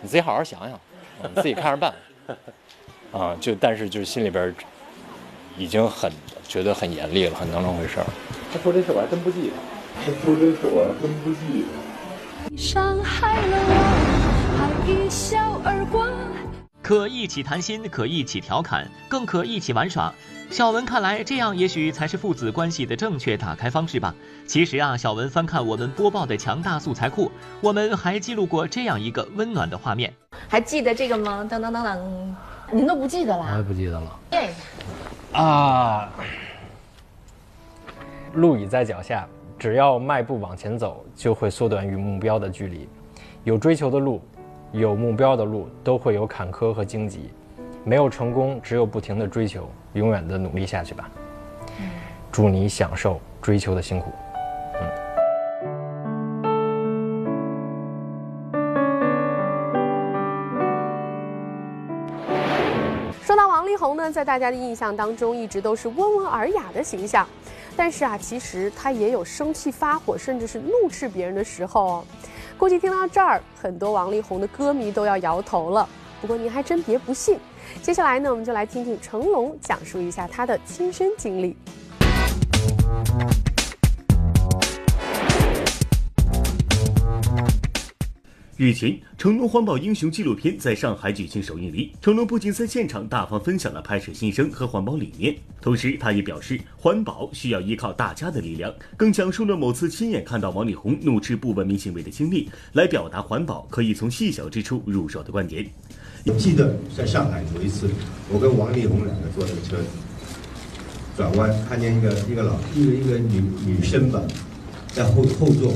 [0.00, 0.80] 你自己好好想想。
[1.22, 1.94] 嗯自己看着办。
[3.12, 4.54] 啊，就但是就是心里边
[5.56, 6.10] 已经很
[6.46, 8.06] 觉得很严厉了，很当那回事儿。
[8.52, 9.54] 他说这事我还真不记得，
[10.04, 12.56] 他说这事我还真不记得。
[12.56, 13.72] 伤害了我，
[14.58, 16.06] 还一笑而过。
[16.86, 20.14] 可一起谈心，可一起调侃，更可一起玩耍。
[20.50, 24.14] 小文看来，这样也许才是父子关系的正确打开方式吧。
[24.46, 27.28] 其实啊，小文翻看我们播报的强大素材库，
[27.60, 30.14] 我们还记录过这样一个温暖的画面。
[30.46, 31.44] 还记得这个吗？
[31.50, 32.36] 当当当当，
[32.70, 33.56] 您都不记得我了？
[33.56, 34.20] 也不记得了。
[34.30, 35.42] 念一下。
[35.42, 36.08] 啊，
[38.34, 39.26] 路已在脚下，
[39.58, 42.88] 只要迈步往前走，就会缩短与目标的距离。
[43.42, 44.22] 有追求的路，
[44.76, 47.30] 有目标的路，都会有坎坷和荆棘。
[47.82, 51.08] 没有成功，只有不停的追求，永远的努力下去吧。
[52.30, 54.12] 祝你享受追求的辛苦。
[63.22, 67.26] 说到王力宏呢，在大家的印象当中，一直都是温文尔雅的形象。
[67.74, 72.04] 但是啊，其实他也有生气发火，甚至是怒斥别人的时候哦。
[72.58, 75.86] 估计听到这儿，很多王力宏的歌迷都要摇头了。
[76.22, 77.38] 不过您还真别不信，
[77.82, 81.54] 接下来呢，我们就来听听成龙讲述一下他的亲身经历。
[88.58, 91.92] 日前，成龙环保英雄纪录片在上海举行首映礼。
[92.00, 105.66] 成龙不仅在现场大方分享了拍摄心声和环保理念，同时他也表示，环保需要依靠大家的力量，更讲述了某次亲眼看到王力宏怒斥不文明行为的经历，来表达环保可以从细小之处入手的观点。
[106.38, 107.90] 记得在上海有一次，
[108.32, 109.88] 我跟王力宏两个坐那个车子，
[111.14, 114.18] 转弯看见一个一个老一个一个女女生吧，
[114.88, 115.74] 在后后座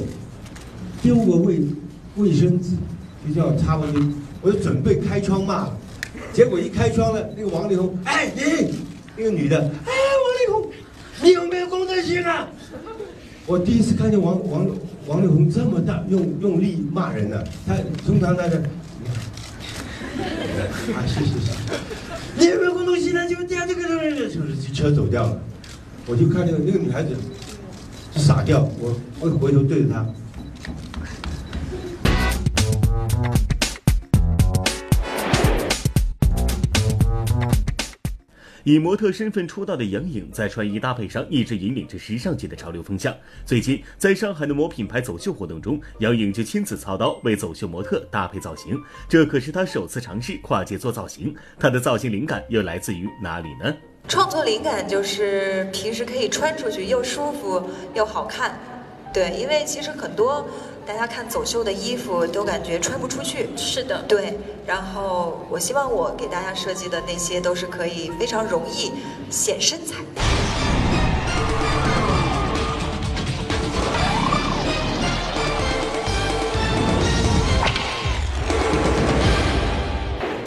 [1.02, 1.60] 丢个卫
[2.16, 2.70] 卫生纸，
[3.28, 5.68] 就叫擦卫生，我就准备开窗骂，
[6.32, 8.74] 结果一开窗了，那个王力宏，哎你，
[9.16, 10.72] 那个女的，哎王力宏，
[11.22, 12.48] 你有没有公德心啊？
[13.46, 14.66] 我第一次看见王王
[15.06, 17.74] 王力宏这么大用用力骂人的，他
[18.06, 18.62] 通常他的。
[20.20, 21.52] 啊，是是是，
[22.36, 23.26] 你有没有公德心呢？
[23.26, 25.40] 就这样，这个就是车走掉了，
[26.06, 27.16] 我就看那个那个女孩子
[28.16, 30.06] 傻掉，我我回头对着她。
[38.64, 43.14] 以模特身份出道的杨颖，在穿衣搭配上一直引领着时尚界的潮流风向。
[43.44, 51.34] 最近，在上海的某品牌走秀活动中，杨颖就亲自操刀为走秀模特搭配造型，这可是她首次尝试跨界做造型。
[51.58, 53.74] 她的造型灵感又来自于哪里呢？
[54.08, 57.62] 创作灵感就是平时可以穿出去又舒服
[57.94, 58.58] 又好看，
[59.12, 60.44] 对，因为其实很多
[60.90, 64.36] 大家看走秀的衣服都感觉穿不出去，是的，对。
[64.66, 68.90] 然后我希望我给大家设计的那些都是可以非常容易
[69.30, 69.94] 显身材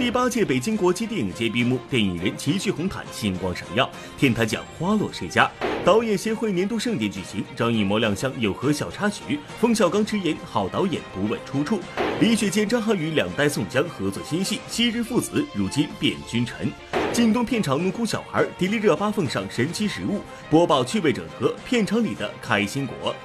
[0.04, 5.50] 第八届北京国际电影节闭幕，电影人齐聚红毯，星光闪耀，天坛奖花落谁家？
[5.86, 9.40] 导演协会年度盛典举行，张艺谋亮相有何小插曲？
[9.62, 11.80] 冯小刚直言好导演不问出处。
[12.20, 16.70] 李雪健、张涵予两代宋江合作新戏《昔日父子》，如今变君臣。
[17.14, 23.16] 靳东片场怒哭小孩，迪丽热巴奉上神奇食物，播报趣味整合片场里的开心果。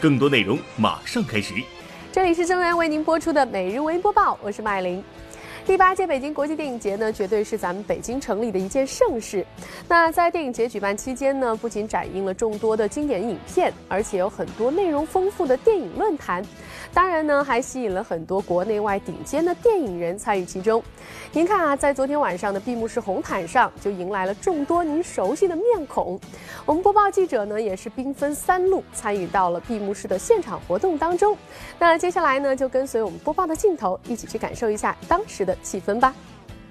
[0.00, 1.54] 更多内容马上开始。
[2.12, 5.02] 这里是正在为您播出的每日微播报，我是麦琳。
[5.68, 9.44] 第八届北京国际电影节呢，绝对是咱们北京城里的一件盛事。
[9.86, 16.42] 那在电影节举办期间呢，不仅展映了众多的经典影片，而且有很多内容丰富的电影论坛。
[16.92, 20.82] 当然呢，还吸引了很多国内外顶尖的电影人参与其中。
[21.32, 26.18] 您看啊，在昨天晚上的闭幕式红毯上，就迎来了众多您熟悉的面孔。
[26.66, 31.36] 我们播报记者呢，也是兵分三路参与到了闭幕式的现场活动当中。
[31.78, 36.14] 那接下来呢，就跟随我们播报的镜头，一起去感受一下当时的气氛吧。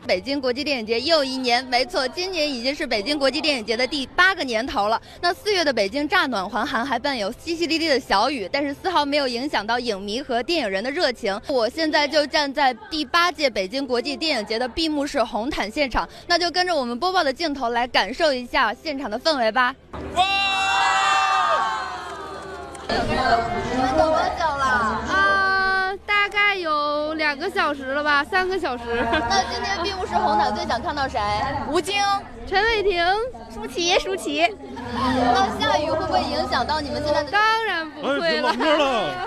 [0.08, 5.00] 北京国际电影节又一年，没错，今年已经是北京国际电影节的第八个年头了。
[5.20, 11.38] 那四月的北京乍暖还寒，还伴有淅淅沥沥的小雨，但是丝毫没有影响到影迷和电影人的热情。
[11.48, 19.76] 我现在就站在第八届北京国际电影节的闭幕式红毯现场，那就跟着我们播报的镜头来感受一下现场的氛围吧。
[22.90, 25.17] 你们等多久了？
[27.18, 28.84] 两个小时了吧，三个小时。
[29.30, 31.20] 那今天并不是红毯最想看到谁？
[31.70, 32.02] 吴京、
[32.48, 33.04] 陈伟霆、
[33.54, 34.48] 舒淇、舒淇。
[34.94, 37.32] 那下雨会不会影响到你们现在的？
[37.32, 39.18] 当然不会哎，冷着了，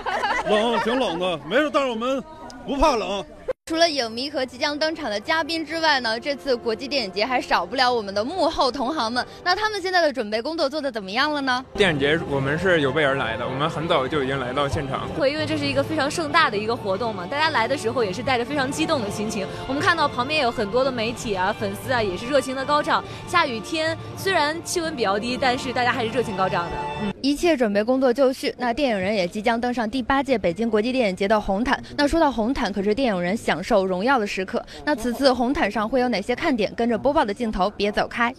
[0.49, 2.23] 冷，挺冷的，没事，但是我们
[2.65, 3.23] 不怕冷。
[3.71, 9.25] 除了影迷和即将登场的嘉宾之外呢，这次国际电影节还少不了我们的幕后同行们。
[9.45, 11.65] 那他们现在的准备工作做得怎么样了呢？
[11.75, 15.07] 电影节我们是有备而来的，我们很早就已经来到现场。
[15.17, 19.47] 会因为这是一个非常盛大的一个活动嘛，大家来的时候也是带着非常激动的心情。
[19.69, 23.01] 我们看到旁边有很多的媒体啊、粉丝啊，也是热情的高涨。
[23.25, 26.71] 下雨天虽然气温比较低，但是大家还是热情高涨的。
[27.03, 31.81] 嗯，一切准备工作就绪，那电影人也即将登上第八届北京国际电影节的红毯。
[31.95, 34.63] 那说到红毯，可是电影人享受荣耀的时刻。
[34.83, 36.73] 那此次红毯上会有哪些看点？
[36.73, 38.33] 跟着播报的镜头，别走开。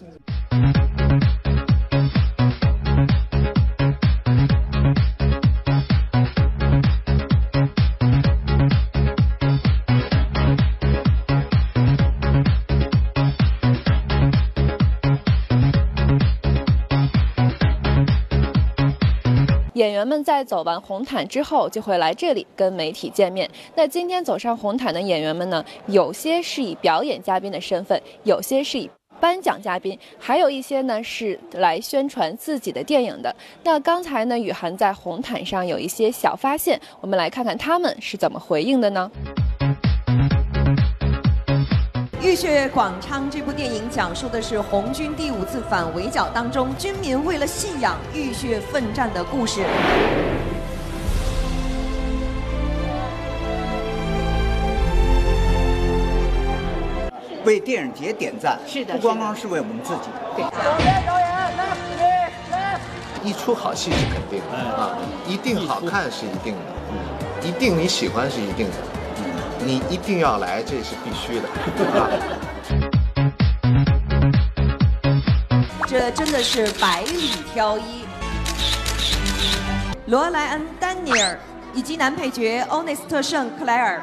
[20.03, 23.49] 咱们在走完红毯之后，就会来这里跟媒体见面。
[23.73, 33.33] 那今天走上红毯的演员们呢，有些是以表演嘉宾的身份，有些是以颁奖嘉宾，还有一些呢是来宣传自己的电影的。
[33.63, 39.09] 那刚才呢，雨涵在红毯上有一些小发现，我们来看看他们是怎么回应的呢？
[42.23, 49.59] 《浴血广昌》这部电影讲述的是红军第五次反围剿当中军民为了信仰浴血奋战的故事。
[57.43, 60.09] 为电影节点赞，是的不光光是为我们自己。
[60.37, 60.45] 对。
[63.21, 68.77] 一出好戏是肯定的啊，一定好看是一定的，一定你喜欢是一定的，
[69.65, 71.47] 你一定要来这是必须的。
[75.87, 78.03] 这真的是百里挑一。
[80.07, 81.39] 罗莱恩·丹尼尔
[81.73, 84.01] 以及男配角欧内斯特·圣克莱尔。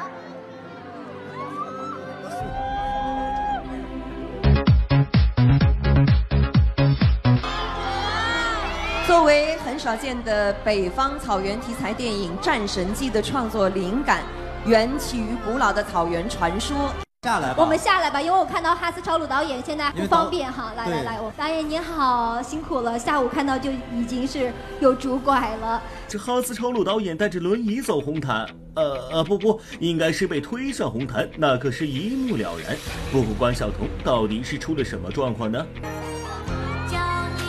[9.05, 14.23] 作为很少见的北方草原题材电影《战神记》的创作灵感，
[14.65, 16.89] 缘起于古老的草原传说。
[17.23, 20.73] 下来吧，我们下来吧，因为我看到哈斯超鲁导演现在不方便哈。
[20.75, 22.97] 来来来，我导演您好，辛苦了。
[22.97, 25.79] 下午看到就已经是有拄拐了。
[26.07, 32.75] 这哈斯超鲁导演带着轮椅走红毯，呃呃不不，应该是被推上红毯，那可是一目了然。
[33.11, 35.63] 不过关晓彤到底是出了什么状况呢？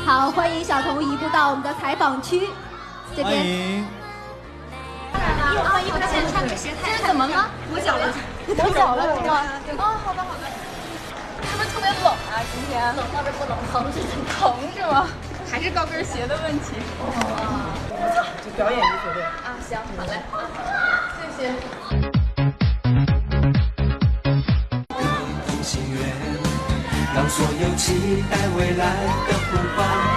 [0.05, 2.49] 好，欢迎小童移步到我们的采访区，
[3.17, 4.02] 这边。
[5.43, 5.55] 欢迎。
[5.55, 6.93] 衣服换衣服前穿个鞋太。
[6.93, 7.51] 这是怎么了？
[7.71, 8.15] 磨脚了。
[8.57, 9.43] 磨脚了是吗？
[9.79, 10.47] 哦，好的好的。
[11.51, 12.39] 是不是特别冷啊？
[12.53, 13.99] 今天冷倒是不冷，疼是
[14.39, 15.09] 疼是吗？
[15.51, 16.77] 还是高跟鞋的问题。
[17.01, 17.05] 哦。
[18.45, 19.23] 就表演衣服对。
[19.23, 20.23] 啊，行，好嘞，
[21.19, 21.51] 谢谢。
[27.15, 28.85] 让所有期待未来
[29.29, 30.12] 的呼唤。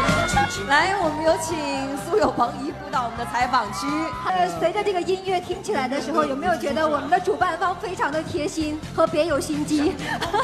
[0.63, 1.55] 来，我们有请
[1.97, 3.85] 苏有朋移步到我们的采访区。
[4.25, 9.93] 呃，随着这个音乐听起来的时候，有没有觉得我们的主办方非常的贴心和别有心机？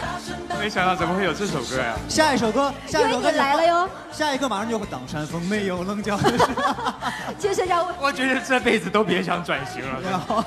[0.60, 1.96] 没想到怎么会有这首歌呀！
[2.08, 3.90] 下一首歌，下一首歌来了哟！
[4.12, 4.86] 下一个马上就会。
[4.92, 6.20] 当山峰没有棱角。
[7.40, 10.44] 就是让我， 我觉得这辈子都别想转型了。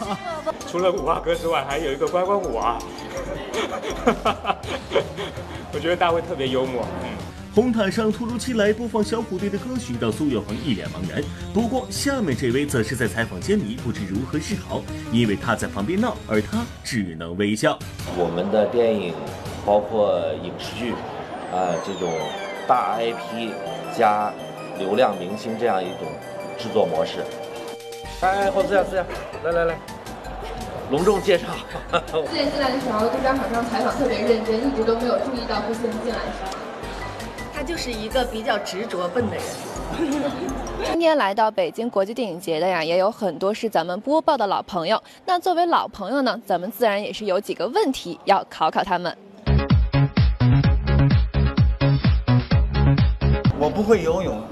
[0.70, 2.78] 除了五阿哥之外，还有一个乖乖舞啊！
[5.72, 6.84] 我觉得大卫特别幽默。
[7.02, 7.08] 嗯。
[7.54, 11.22] 红毯上突如其来播放小虎队的歌曲，让苏有朋一脸茫然。
[11.52, 17.78] 不过下面这位则是在采访间里不知如何是好，因为他在旁边闹，而他只能微笑。
[18.18, 19.14] 我们的电影，
[19.64, 20.90] 包括影视剧，
[21.52, 22.12] 啊、呃，这种
[22.66, 23.52] 大 IP
[23.96, 24.32] 加
[24.76, 26.08] 流量明星这样一种
[26.58, 27.22] 制作模式。
[28.20, 29.06] 哎，好，这样这样，
[29.44, 29.78] 来来来，
[30.90, 31.44] 隆重介绍。
[32.26, 36.50] 之前进来的时候，对张厂商采访特别认真，一直都没有注意到顾思进来的时候。
[36.50, 36.63] 他
[37.64, 39.44] 就是一个比较执着笨的人。
[40.84, 45.02] 今天来到北京国际电影节的呀，也有很多是咱们播报的老朋友。
[45.24, 49.16] 那作为老朋友呢，咱们自然也是有几个问题要考考他们。
[53.58, 54.42] 我不会游泳，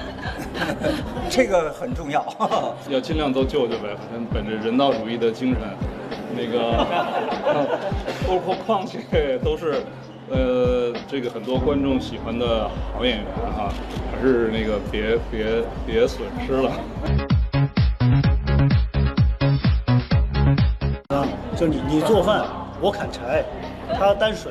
[1.28, 2.24] 这个很重要。
[2.88, 5.60] 要尽量都救救呗，反正本着人道主义的精神，
[6.34, 6.86] 那个
[8.26, 9.82] 包括况且都是。
[10.28, 13.72] 呃，这个很多观众喜欢的好演员哈、啊，
[14.10, 16.70] 还是那个别别别损失了。
[21.08, 21.24] 啊，
[21.56, 22.44] 就你你做饭，
[22.80, 23.44] 我砍柴，
[23.96, 24.50] 他担水，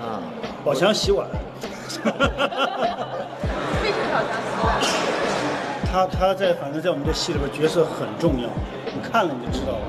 [0.00, 0.22] 啊，
[0.64, 1.26] 宝强洗碗。
[1.28, 1.34] 为
[1.88, 2.18] 什么宝
[4.22, 4.64] 强洗碗？
[5.90, 8.48] 他他在反正在我们这戏里边角色很重要，
[8.86, 9.80] 你看了你就知道了。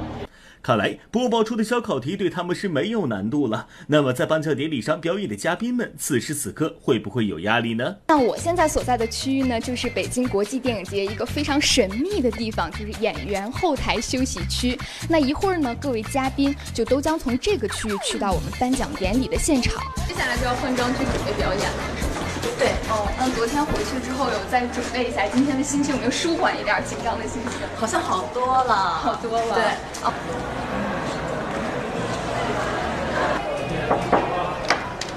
[0.64, 3.68] 看来播报出的小考题对他们是没有难度了。
[3.88, 7.96] 那么在颁奖典礼上表演的嘉宾们，此时此刻会不会有压力呢？
[8.08, 14.78] 那我现在所在的区域呢，就是北京国际电影节一个非常神秘的地方，就是演员后台休息区。
[15.10, 19.82] 那一会儿呢，各位嘉宾就都将从这个区域去到我们颁奖典礼的现场。
[20.08, 22.58] 接下来就要换装去准备表演了，是吗？
[22.60, 27.68] 对，哦，那昨天回去之后有再准备一下，今天的心情有没有舒缓一点紧张的心情？
[27.76, 29.56] 好像好多了，好多了。
[29.56, 29.64] 对，
[30.04, 30.14] 哦。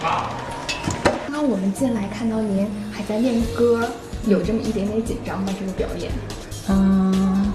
[0.05, 3.89] 刚刚我们进来看到您还在练歌，
[4.27, 5.47] 有这么一点点紧张吗？
[5.59, 6.13] 这个表演？
[6.69, 7.51] 嗯，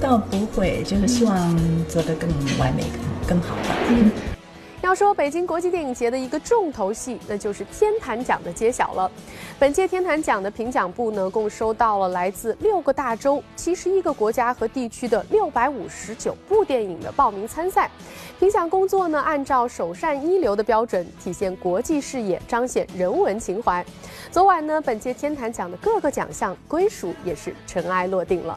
[0.00, 1.56] 倒不会，就是希望
[1.88, 2.30] 做得更
[2.60, 2.84] 完美、
[3.26, 3.74] 更好吧。
[3.88, 4.37] 嗯。
[4.80, 9.10] 要说北京国际电影节的一个重头戏，那就是天坛奖的揭晓了。
[9.58, 17.90] 本届天坛奖的评奖部呢，共收到了来自六个大洲、七十一个国家和地区的六百五十九部电影的报名参赛。
[18.38, 23.84] 评奖工作呢，按照首善一流的标准，体现国际视野，彰显人文情怀。
[24.30, 28.56] 昨晚呢，本届天坛奖的各个奖项归属也是尘埃落定了。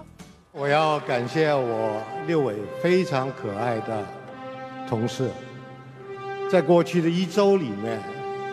[0.52, 4.06] 我要感谢我六位非常可爱的
[4.88, 5.28] 同事。
[6.52, 7.98] 在过去的一周里面，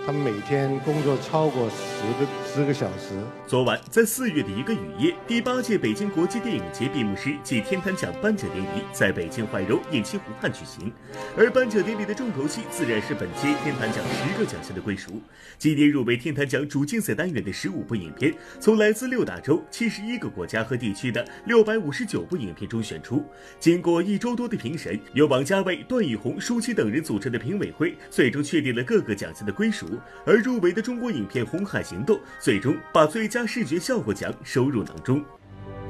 [0.08, 3.22] 他们每天工作超过十个十个小时。
[3.46, 10.90] 昨晚，在四月的一个雨夜，第八届北京国际电影节闭幕式暨天坛奖颁奖典礼在北京怀柔雁栖湖畔举行。
[11.36, 15.20] 而颁奖典礼的重头戏，自然是本届天坛奖十个奖项的归属。
[15.58, 23.22] 今年入围天坛奖主竞赛单元的十五部影片，从来自六大洲、七十一个国家和地区的六百五十九部影片中选出。
[23.60, 29.86] 经过一周多的评审，由王家卫、段奕宏、舒淇等人组成的评委会，最终确定了各个奖项的归属。
[30.24, 35.24] 而入围的中国影片《红海行动》，最终把最佳视觉效果奖收入囊中。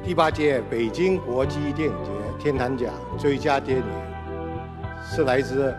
[0.04, 3.84] 第八届北京国际电影节天坛奖最佳电影
[5.04, 5.74] 是来自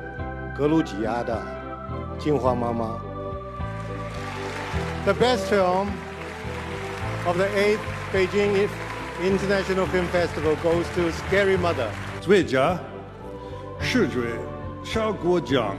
[0.57, 1.41] 格鲁吉亚的
[2.23, 2.85] 《金花妈妈》。
[5.05, 5.87] The best film
[7.25, 7.79] of the eighth
[8.13, 8.67] Beijing
[9.21, 11.87] International Film Festival goes to Scary Mother。
[12.21, 12.77] 最佳
[13.79, 14.37] 视觉
[14.83, 15.75] 效果奖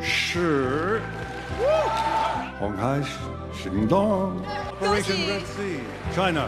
[0.00, 1.00] 是
[2.58, 3.00] 《红海
[3.52, 4.32] 行动》。
[4.78, 5.40] 恭喜
[6.12, 6.46] China。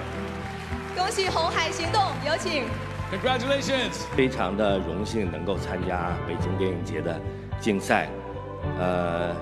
[0.96, 2.64] 恭喜《红海行动》，有请。
[3.12, 4.04] Congratulations！
[4.16, 7.20] 非常的荣幸能够参加北京电影节的
[7.60, 8.08] 竞赛，
[8.80, 9.32] 呃，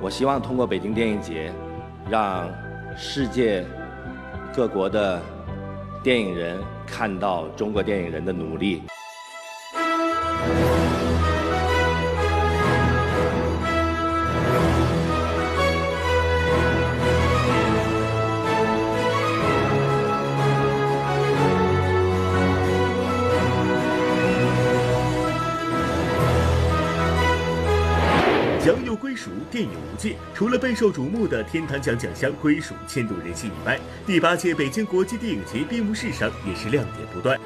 [0.00, 1.50] 我希望通过北京电影节，
[2.10, 2.46] 让
[2.96, 3.64] 世界
[4.54, 5.22] 各国的
[6.02, 8.82] 电影人看到中国电影人的努力。
[29.58, 30.14] 电影无界。
[30.32, 37.36] 除了备受瞩目的天坛奖奖项归属牵动人心以外，第八届北京国际电影节闭幕式上也是亮点不断。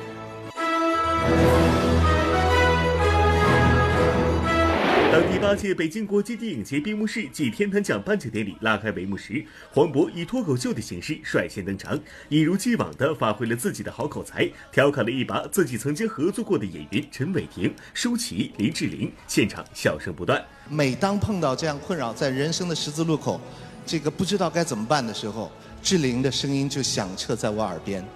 [5.42, 20.40] 八届北京国际电影节闭幕式暨天坛奖颁奖典礼拉开帷幕时，黄渤以脱口秀的形式率先登场，一如既往地发挥了自己的好口才，调侃了一把自己曾经合作过的演员陈伟霆、舒淇、林志玲，现场笑声不断。
[20.68, 23.40] 每当碰到这样困扰在人生的十字路口，
[23.84, 25.50] 这个不知道该怎么办的时候，
[25.82, 28.06] 志玲的声音就响彻在我耳边：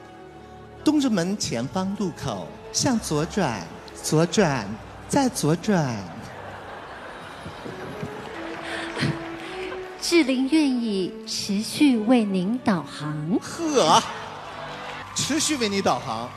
[0.85, 3.67] 东直门前方路口向左转，
[4.01, 4.65] 左转，
[5.09, 5.93] 再左转。
[10.01, 13.39] 志玲愿意持续为您导航。
[13.41, 14.03] 呵，
[15.15, 16.29] 持续为你导航。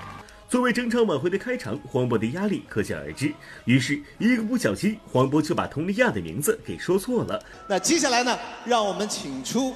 [0.48, 3.32] 作为整场晚会的开场，黄渤的压力可想而知。
[3.66, 7.40] 于是，一个不小心，黄渤就把佟丽娅的名字给说错了。
[7.68, 9.76] 那接下来呢，让我们请出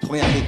[0.00, 0.42] 佟雅丽。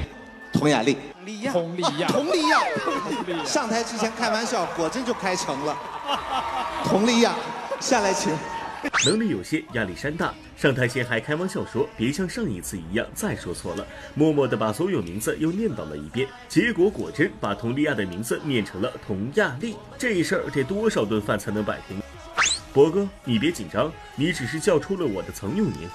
[0.59, 5.77] 佟雅丽，佟丽娅，佟丽娅，佟丽娅，上台之前开玩笑，果真就开成了。
[6.85, 7.35] 佟丽娅，
[7.81, 8.33] 下来请。
[9.05, 10.35] 能力有限，压力山大。
[10.57, 16.28] 上台前还开玩笑说：“别像上一次一样再说错了。”默默地把所有名字又念叨了一遍。
[16.49, 19.74] 结果果真把佟丽娅的名字念成了佟亚丽。
[19.99, 22.01] 这事儿得多少顿饭才能摆平？
[22.72, 25.89] 博哥，你别紧张，你只是叫出了我的曾用名。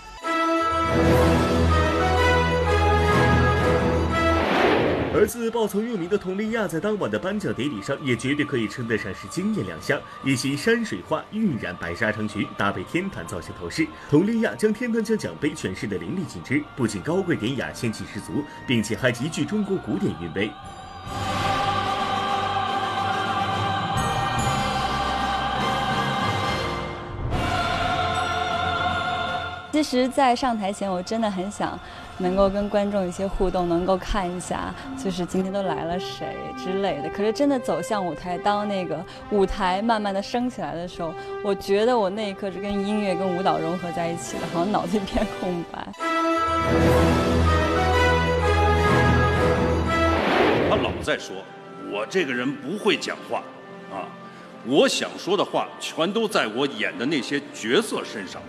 [5.18, 9.98] 而自爆曾用名的佟丽娅在当晚的颁奖典礼上，也绝对可以称得上是惊艳亮相。
[10.26, 20.52] 一袭山水画晕染白纱长裙，搭配天坛造型头饰，佟丽娅将天坛奖奖杯诠释得淋漓尽致，不仅高贵典雅、仙气十足，并且还极具中国古典韵味。
[29.72, 31.78] 其实，在上台前，我真的很想
[32.18, 37.10] 能够跟观众一些互动，能够看一下，就是今天都来了谁之类的。
[37.10, 41.14] 可是，真的走向舞台，当那个舞台慢慢的升起来的时候，
[41.44, 45.88] 我觉得我那一刻是跟音乐、跟舞蹈融合在一起的，好像脑子一片空白。
[50.70, 51.36] 他老在说，
[51.92, 53.44] 我这个人不会讲话，
[53.92, 54.08] 啊，
[54.66, 58.42] 我想说的话全都在我演的那些角色身上。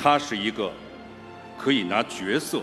[0.00, 0.70] 他是一个
[1.58, 2.62] 可以拿角色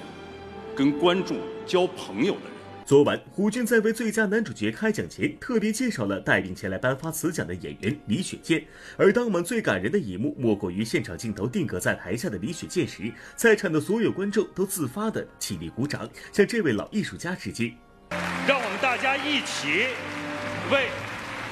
[0.74, 1.38] 跟观众
[1.68, 2.52] 交朋友的人。
[2.86, 8.64] 昨晚，胡军在为最佳男主角开奖前，特别介绍了带领前来颁发此奖的演员李雪健。
[8.96, 17.76] 而当晚最感人的一幕，莫过于现场镜头定格在台下的李雪健时，在场的所有观众都自发的起立鼓掌，向这位老艺术家致敬。
[18.48, 19.88] 让我们大家一起
[20.72, 20.88] 为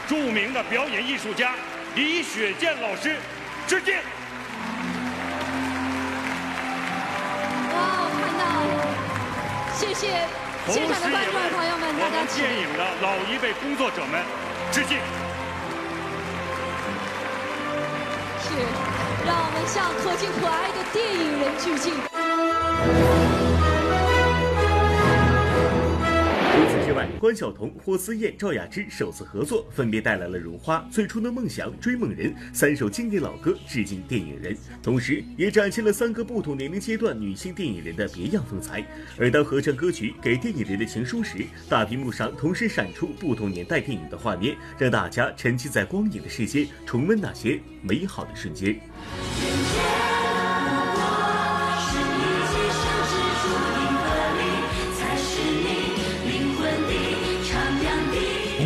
[0.08, 1.56] 著名的表演艺术家
[1.96, 3.16] 李雪健老师
[3.68, 3.96] 致敬。
[9.84, 10.08] 谢谢
[10.68, 14.24] 现场的观众朋友们，大家电影的老一辈工作者们
[14.72, 14.98] 致敬。
[18.40, 18.56] 是，
[19.26, 22.13] 让我们向可敬可爱的电影人致敬。
[27.20, 38.86] 关晓彤、霍思燕、赵雅芝首次合作，分别带来了《如花》《最初的梦想》《追梦人》三首经典老歌，致敬电影人，同时也展现了三个不同年龄阶段女性电影人的别样风采。
[39.18, 48.80] 而当合唱歌曲《给电影人的情书》时，大屏幕上同时闪出不同年代电影的画面，让大家沉浸在光影的世界，重温那些美好的瞬间。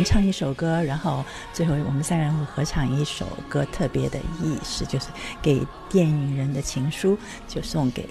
[0.08, 5.08] 唱一首歌，然后最后我们三个人会合唱一首歌，特别的意思就是
[5.42, 8.08] 给电影人的情书，就送给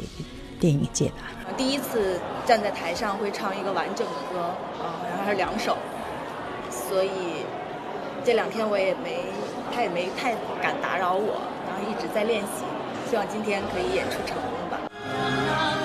[0.60, 1.14] 电影界的。
[1.58, 4.42] 第一次站在台上会唱一个完整的歌，
[4.80, 5.76] 啊，然后还是两首，
[6.70, 7.10] 所以
[8.24, 9.26] 这两天我也没，
[9.74, 12.64] 他也没太敢打扰我，然后一直在练习，
[13.10, 15.77] 希望今天可以演出成功吧。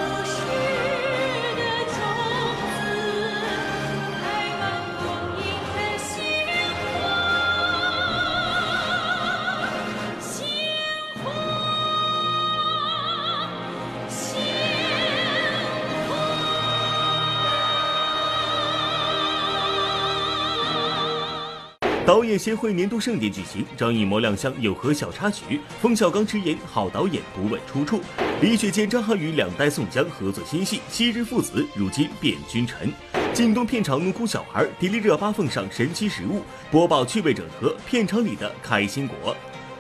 [22.13, 25.59] 导演协会年度盛典举行，张艺谋亮相有何小插曲？
[25.81, 28.03] 冯小刚直言好导演不问出处。
[28.43, 32.93] 李雪健、张涵予两代宋江合作新戏《昔日父子》，如今变君臣。
[33.33, 39.35] 靳东片场怒哭小孩，迪丽热巴奉上神奇食物，播报趣味整合片场里的开心果。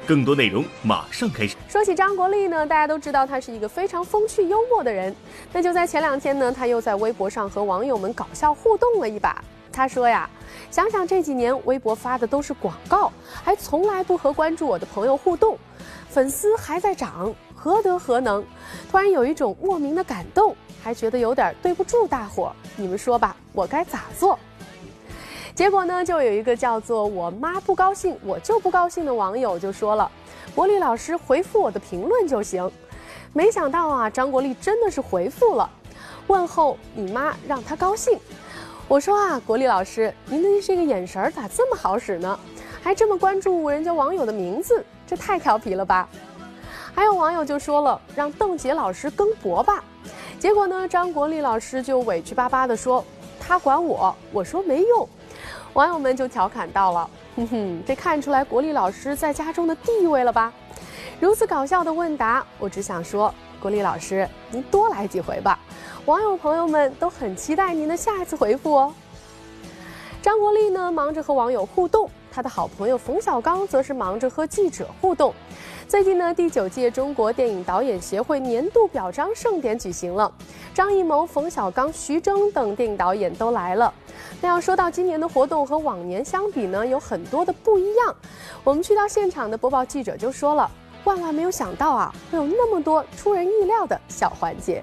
[0.06, 1.54] 更多内容马上开始。
[1.68, 5.14] 说起张国立呢，大家都知道他是一个非常风趣幽默的人。
[5.52, 9.44] 那就在前两天呢，他又在微博上和网友们搞笑互动了一把。
[9.72, 10.28] 他说呀。
[10.70, 13.12] 想想这几年微博发的都是广告，
[13.42, 15.58] 还从来不和关注我的朋友互动，
[16.08, 18.44] 粉丝还在涨，何德何能？
[18.90, 22.52] 突然有一种莫名的感动，还觉得有点对不住大伙儿。
[22.76, 24.38] 你们说吧，我该咋做？
[25.54, 30.10] 结果呢，就有一个叫做“我妈不高兴，我就不高兴”的网友就说了
[30.54, 32.70] ：“国立老师回复我的评论就行。”
[33.34, 35.68] 没想到啊，张国立真的是回复了，
[36.28, 38.18] 问候你妈，让她高兴。
[38.88, 42.38] 我说啊，国立老师，您的这个眼神咋这么好使呢？
[42.82, 46.08] 还这么关注人家网友的名字，这太调皮了吧？
[46.94, 49.82] 还有网友就说了，让邓婕老师更博吧。
[50.38, 53.02] 结果呢，张国立老师就委屈巴巴地说，
[53.40, 55.08] 他管我，我说没用。
[55.72, 60.52] 网友们就调侃到了，哼哼，这看出来国立老师在家中的地位了吧？
[61.18, 65.58] 如此搞笑的问答，我只想说，国立老师，您多来几回吧。
[66.04, 68.92] 网友朋友们都很期待您的下一次回复哦。
[70.20, 75.32] 张国立呢，忙着和网友互动；他的好朋友冯小刚则是忙着和记者互动。
[75.86, 80.32] 最近呢，第九届中国电影导演协会年度表彰盛典举行了，
[80.74, 83.92] 张艺谋、冯小刚、徐峥等电影导演都来了。
[84.40, 88.16] 那要说到今年的活动和往年相比呢，有很多的不一样。
[88.64, 90.68] 我们去到现场的播报记者就说了，
[91.04, 94.82] 万万没有想到啊，会有那么多出人意料的小环节。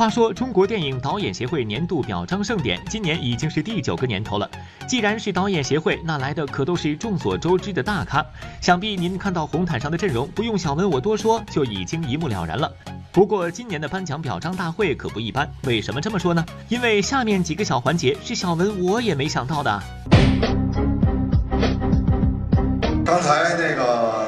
[0.00, 4.50] 话说，中国电影导演协会年度表彰盛典今年已经是第九个年头了。
[4.88, 8.24] 既然是导演协会，那来的可都是众所周知的大咖。
[8.62, 12.72] 想必您看到红毯上的阵容，不用小文我多说，就已经一目了然了。
[13.12, 16.42] 不过今年的颁奖表彰大会可不一般，为什么这么说呢？
[16.70, 19.82] 因为下面几个小环节是小文我也没想到的。
[23.04, 24.24] 刚才那个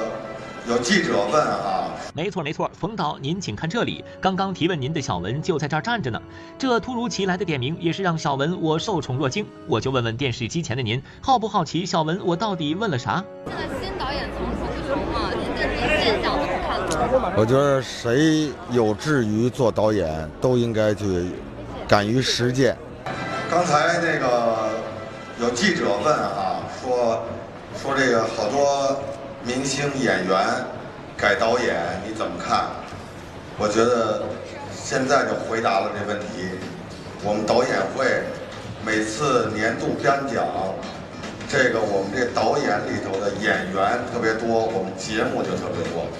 [0.68, 6.20] 有记者问啊，没错没错，冯导您请看这里，刚刚提问您的小文就在这儿站着呢。
[6.58, 13.24] 这突如其来的点名也是让小文我受宠若惊，我就问问电视机前的您，好不好奇小文我到底问了啥？
[13.46, 16.38] 这个新导演层出不穷啊，您对这个现象
[17.10, 17.38] 怎么看？
[17.38, 21.30] 我觉得谁有志于做导演，都应该去
[21.88, 22.76] 敢于实践。
[23.50, 24.68] 刚才那个
[25.40, 27.22] 有记者问啊，说
[27.74, 29.00] 说这个好多
[29.46, 30.36] 明星演员
[31.22, 32.66] 改导演你怎么看？
[33.56, 34.24] 我觉得
[34.74, 36.58] 现在就回答了这问题。
[37.22, 38.26] 我们导演会
[38.84, 40.42] 每次年度颁奖，
[41.48, 46.10] 这个我们这导演里头的演员特别多，我们节目就特别多。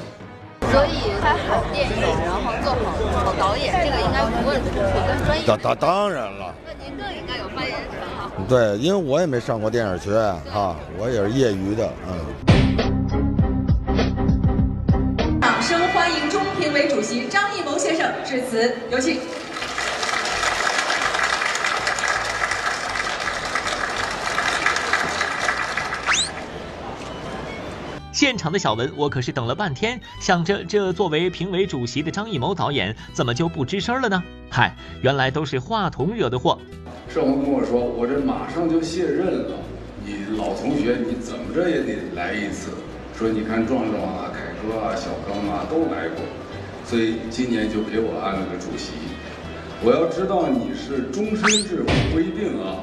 [0.70, 2.94] 所以拍好电影，然后做好
[3.26, 5.42] 好导演，这个应该不问出处，跟专业。
[5.44, 6.54] 当当当然了。
[6.64, 8.30] 那您更应该有发言权了。
[8.48, 10.22] 对，因为我也没上过电影学院
[10.54, 12.61] 啊，我也是业余的，嗯。
[16.72, 19.20] 委主席张艺谋先生致辞，有请。
[28.12, 34.22] 现场的小文，我可是等了半天，想着这作为评委主席的张艺谋导演怎么就不吱声了呢？
[34.48, 36.56] 嗨，原来都是话筒惹的祸。
[37.12, 39.56] 盛红跟我说：“我这马上就卸任了，
[40.04, 42.70] 你老同学你怎么着也得来一次。
[43.18, 46.22] 说你看壮壮啊、凯哥啊、小刚啊都来过，
[46.92, 48.92] 所以今年就给我安了个主席。
[49.82, 51.82] 我要知道你是终身制，
[52.12, 52.76] 不一定啊。”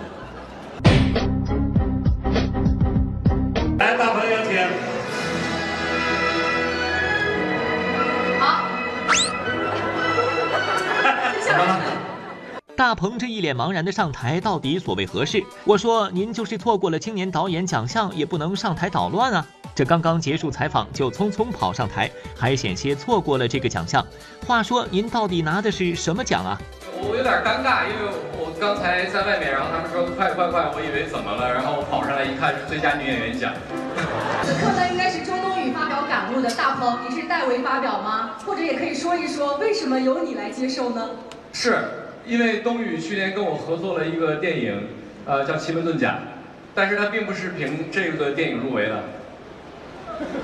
[12.90, 15.44] 大鹏这一脸茫然的上台，到底所谓何事？
[15.64, 19.46] 我说您就是错过了青年导演奖项，也不能上台捣乱啊！
[19.76, 24.04] 这刚刚结束采访就匆匆跑上台，还险些错过了这个奖项。
[24.48, 26.60] 话说您到底拿的是什么奖啊？
[27.00, 28.10] 我有点尴尬，因为
[28.42, 33.54] 我刚才在外面，然后他们说快快快，我以为怎么了，然后我跑上来一看是最佳女演员奖。
[34.42, 36.50] 此刻呢，应该是周冬雨发表感悟的。
[36.56, 38.32] 大鹏，你是代为发表吗？
[38.48, 41.08] 或者也可以说一说，为什么由你来接受呢？
[41.54, 42.09] 是。
[42.30, 44.88] 因为冬雨去年跟我合作了一个电影，
[45.26, 46.12] 呃，叫《奇门遁甲》，
[46.76, 49.04] 但是他并不是凭这个电影入围的，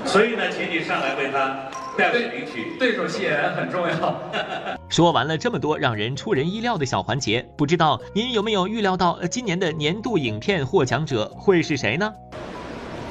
[0.04, 1.56] 所以呢，请你上来为他
[1.96, 2.76] 代为领取。
[2.76, 4.20] 对手戏演员很重要。
[4.90, 12.12] 说完了这么多让人出人意料的小环节，不知道您有没有预料到今年的年度影片获奖者会是谁呢？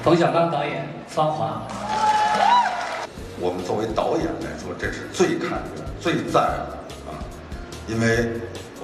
[0.04, 1.66] 冯小刚导演《芳华》。
[3.40, 7.16] 我们作为导演来说，这是最看重、最在乎啊，
[7.88, 8.32] 因为。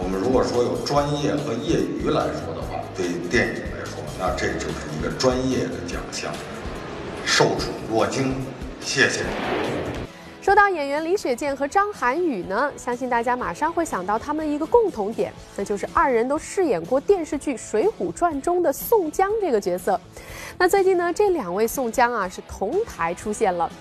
[0.03, 6.33] 我们如果说有专业和业余来说的话，对于电影来说，那这就是一个专业的奖项，
[7.23, 8.35] 受宠若惊。
[8.81, 9.21] 谢谢。
[10.41, 20.01] 说到演员李雪健和张涵予呢，相信大家马上会想到他们一个共同点，那就是二人都饰演过电视剧《水浒传》中的宋江这个角色。
[20.57, 23.71] 那最近呢，这两位宋江啊是同台出现了。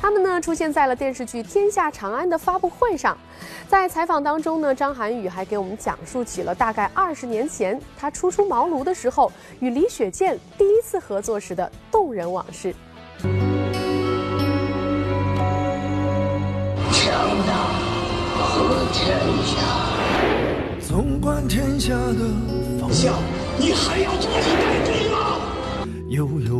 [0.00, 3.16] 他们呢出现在了电视剧《天下长安》的发布会上，
[3.68, 9.30] 在采访当中呢，张涵予还给我们讲述起了大概二十年前他初出茅庐的时候
[9.60, 12.74] 与李雪健第一次合作时的动人往事。
[16.92, 17.12] 强
[17.46, 17.52] 大
[18.38, 19.58] 和天下，
[20.80, 23.14] 纵观天下的方向，
[23.58, 25.38] 你还要坐以待毙吗？
[26.08, 26.59] 悠悠。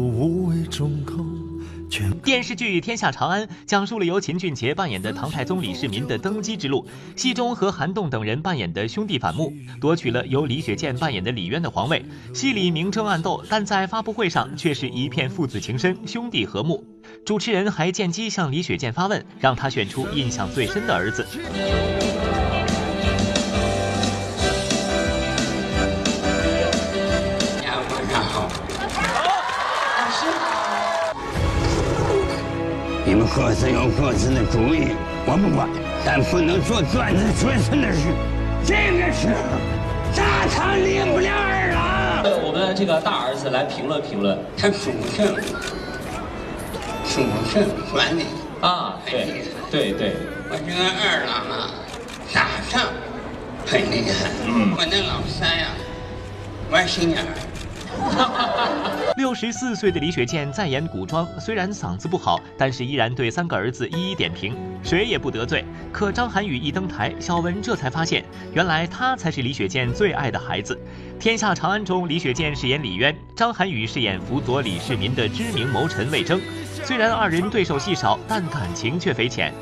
[2.30, 12.04] 电视剧《天下长安》讲述了由秦俊杰扮演的唐太宗李世民的登基之路，戏中和韩栋等人扮演的兄弟反目，夺取了由李雪健扮演的李渊的皇位。
[12.32, 16.84] 戏里明争暗斗，但在发布会上却是一片父子情深、兄弟和睦。
[17.26, 21.26] 主持人还见机向李雪健发问，让他选出印象最深的儿子。
[33.34, 34.88] 各自有各自的主意，
[35.24, 35.68] 我不管，
[36.04, 38.08] 但不能做断子绝孙的事。
[38.64, 39.34] 这个时候，
[40.16, 42.24] 大唐离不了二郎。
[42.42, 45.34] 我们这个大儿子来评论评论，他主政，
[47.06, 47.22] 主
[47.54, 48.26] 政管理
[48.60, 50.16] 啊，对对对。
[50.50, 51.70] 我觉得二郎啊，
[52.34, 52.88] 打仗
[53.64, 54.28] 很厉害。
[54.44, 54.74] 嗯。
[54.76, 55.66] 我那老三呀，
[56.68, 57.30] 玩心眼儿，
[59.16, 65.64] 六十四岁的李雪健再演古装，虽然嗓子不好，但是依然对三个儿子一一点评，谁也不得罪。
[65.92, 70.74] 可张涵予一登台，小文这才发现，原来他才是李雪健最爱的孩子。
[71.18, 76.40] 《天下长安》中，李雪健饰演李渊，张涵予饰演辅佐李世民的知名谋臣魏征。
[76.84, 79.52] 虽然二人对手戏少，但感情却匪浅。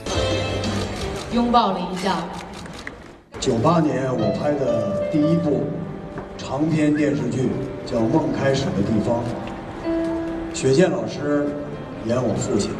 [1.33, 2.16] 拥抱了一下。
[3.41, 5.66] 九八年我拍的第一部
[6.37, 7.51] 长篇电视剧
[7.91, 9.24] 叫《梦开始的地方》，
[10.55, 11.47] 雪健老师
[12.05, 12.70] 演我父亲，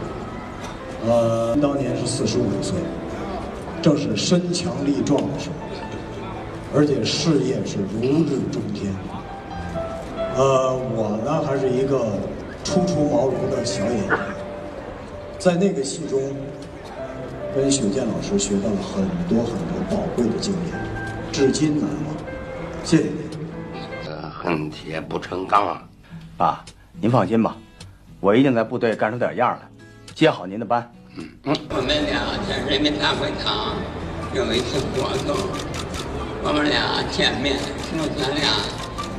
[1.07, 2.79] 呃，当年是四十五岁，
[3.81, 5.55] 正是身强力壮的时候，
[6.77, 8.93] 而且事业是如日中天。
[10.37, 12.05] 呃，我呢还是一个
[12.63, 14.19] 初出茅庐的小演员，
[15.39, 16.21] 在那个戏中。
[17.57, 20.79] 跟雪健老师学到了很多很多宝贵的经验，
[21.33, 22.15] 至今难忘。
[22.85, 23.05] 谢谢。
[24.49, 25.83] 呃，恨铁不成钢啊！
[26.39, 26.65] 爸，
[27.01, 27.55] 您放心吧，
[28.19, 29.69] 我一定在部队干出点样来，
[30.15, 30.91] 接好您的班。
[31.17, 31.57] 嗯嗯。
[31.69, 33.77] 我们俩在人民大会堂
[34.35, 35.37] 有一次活动，
[36.43, 37.59] 我们俩见面，
[37.93, 38.49] 说咱俩，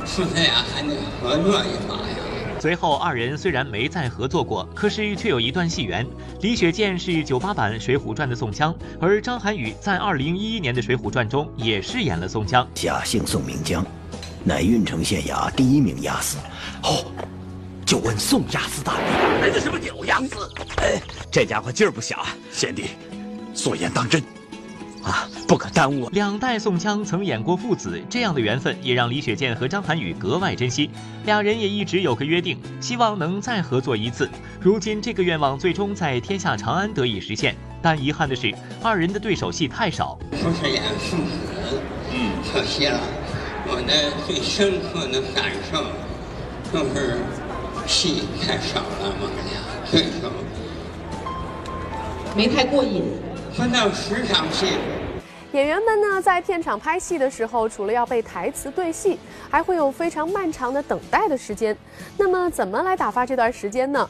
[0.04, 2.58] 说咱俩还得合作一把呀。
[2.58, 6.04] 随后，二人虽然没再合作过，可是却有一段戏缘。
[6.40, 12.66] 李雪健是九八版《水浒传》的宋江，而张涵予在二零一一年的《水浒传》中也饰演了宋江。
[12.74, 13.82] 假姓宋名江，
[14.44, 16.38] 乃运城县衙第一名押司。
[16.82, 17.04] 哦，
[17.84, 20.50] 就问宋押司大人，来的什么九押司？
[20.78, 22.34] 哎，这家伙劲儿不小啊！
[22.50, 22.84] 贤弟，
[23.54, 24.22] 所言当真。
[25.02, 26.10] 啊，不可耽误。
[26.10, 30.90] 两代宋江曾演过父子，这样的缘分也让李雪健和张涵予格外珍惜。
[31.24, 34.28] 两人也一直有个约定，希望能再合作一次。
[34.60, 40.18] 如今这个愿望最终在《天下长安》得以实现，但遗憾的是，二人的对手戏太少。
[40.30, 41.80] 不是演父子，
[42.12, 43.00] 嗯，可惜了。
[43.72, 45.78] 我的最深刻的感受
[46.72, 47.18] 就是
[47.86, 49.62] 戏太少了嘛，呀
[49.92, 50.28] 对手
[52.36, 53.04] 没太过瘾。
[53.52, 54.66] 分到十场戏。
[55.52, 59.18] 演员们呢，在片场拍戏的时候，除了要背台词对戏，
[59.48, 61.76] 还会有非常漫长的等待的时间。
[62.16, 64.08] 那么，怎么来打发这段时间呢？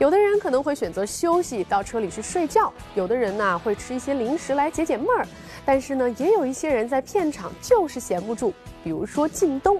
[0.00, 5.26] 有的人可能会选择休息，到车里去睡觉；有的人呢，会吃一些零食来解解闷儿。
[5.62, 9.78] 但是呢，也有一些人在片场就是闲不住，比如说靳东。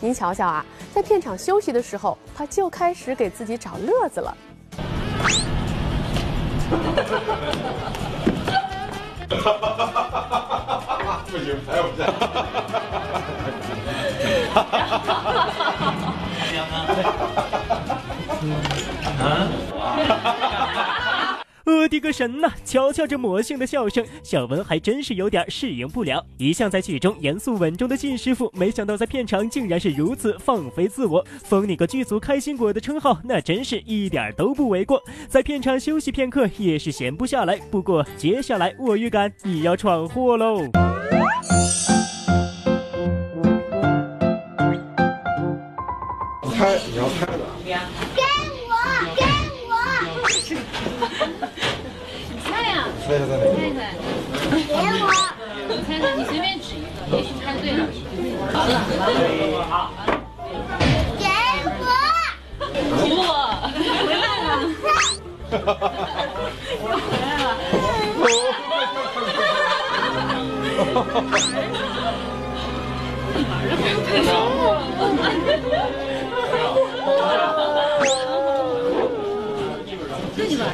[0.00, 4.36] 您瞧瞧啊，在片场休息的时候，他就开始给自己找乐子了。
[9.30, 11.24] 哈哈哈哈哈！
[11.30, 12.04] 不行，还有这。
[19.20, 19.48] 啊！
[21.66, 22.50] 我的个神呐！
[22.64, 26.24] 瞧瞧这魔性的笑声，小文还真是有点适应不了。
[26.36, 35.00] 一向在剧中严肃稳重的靳师傅，没想到在片场竟然是如此放飞自我，封你个剧组开心果的称号，那真是一点都不为过。
[35.28, 37.56] 在片场休息片刻也是闲不下来。
[37.70, 40.62] 不过接下来我预感你要闯祸喽！
[46.52, 48.09] 猜，你要猜的。
[53.10, 53.82] 猜猜？
[54.50, 54.70] 给
[55.02, 55.10] 我。
[55.68, 57.78] 你猜猜，你随便指一个，也许猜对了。
[58.52, 58.72] 好了，
[59.68, 59.90] 好。
[61.18, 61.24] 给
[61.66, 61.98] 我。
[63.02, 63.20] 给我。
[64.06, 64.48] 回来了。
[66.80, 67.46] 又回来了。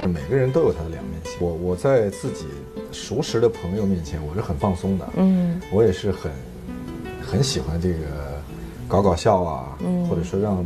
[0.09, 1.35] 每个人都有他的两面性。
[1.41, 2.47] 我我在自己
[2.93, 5.09] 熟识的朋友面前，我是很放松的。
[5.17, 6.31] 嗯，我也是很
[7.23, 7.97] 很喜欢这个
[8.89, 10.65] 搞搞笑啊，或者说让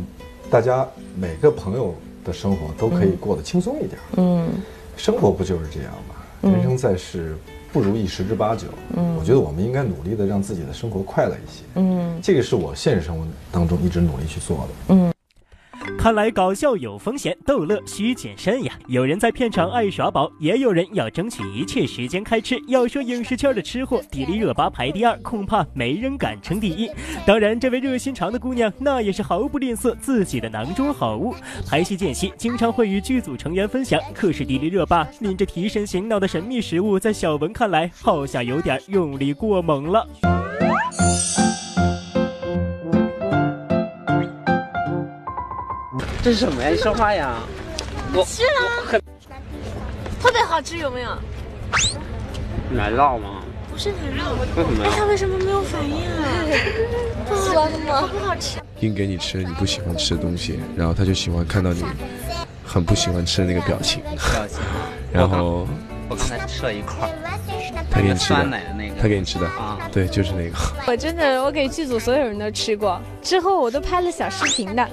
[0.49, 1.93] 大家每个朋友
[2.23, 3.97] 的生活都可以过得轻松一点。
[4.17, 4.49] 嗯，
[4.97, 6.15] 生活不就是这样吗？
[6.41, 7.35] 人生在世，
[7.71, 8.67] 不如意十之八九。
[8.95, 11.63] 嗯，我觉得我们应该努力的让自己的生活快乐一些。
[11.75, 14.95] 嗯，这个是我现实生活当中一直努力去做的。
[14.95, 15.11] 嗯。
[16.01, 18.73] 看来搞笑有风险，逗乐需谨慎呀。
[18.87, 22.59] 有人在片场爱耍宝，也有人要争取一切时间开吃。
[22.67, 26.89] 要说影视圈的吃货，迪丽热巴排第二，恐怕没人敢称第一。
[27.23, 31.35] 当然，这位热心肠的姑娘，那也是毫不吝啬自己的囊中好物。
[31.69, 34.01] 拍戏间隙，经常会与剧组成员分享。
[34.11, 40.07] 可是迪丽热巴拎着提神醒脑的神秘食物，在小文看来，好像有点用力过猛了。
[46.23, 46.69] 这是什么呀？
[46.71, 47.35] 你说话呀！
[48.13, 49.01] 我吃了，很
[50.21, 51.09] 特别好吃，有没有？
[52.71, 53.41] 奶酪吗？
[53.71, 54.83] 不是奶酪，为什么？
[54.83, 56.23] 哎，它为什么没有反应啊？
[57.35, 58.01] 酸吗？
[58.01, 58.59] 好不好吃？
[58.81, 61.83] 硬给你吃你不喜欢吃的东西，然后他就喜欢看到你
[62.65, 64.01] 很不喜欢吃的那个表情。
[64.33, 64.59] 表情。
[65.11, 65.67] 然后
[66.09, 67.09] 我刚才吃了一块，
[67.89, 70.55] 他给你吃的酸奶的那个，他给你吃的啊，对，就是那个。
[70.85, 74.87] 我真的，我给剧组所有人都吃过，之后我都拍了小视频的，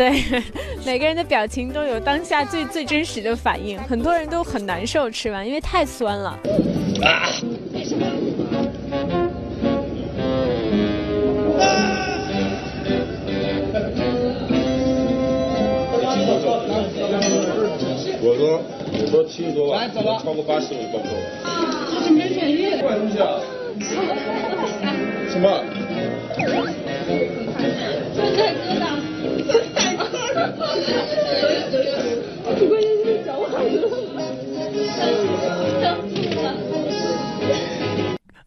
[0.00, 0.10] 对，
[0.86, 6.30] 每个人的表情都有当下最最真实的反应，很多人都很难受吃完，因为太酸了。
[7.02, 7.28] 啊
[18.22, 20.00] 我说，我说七十多万，超
[20.32, 21.20] 过八十我就报销了。
[21.90, 23.38] 这是没免疫，怪东西啊？
[25.28, 25.62] 什么？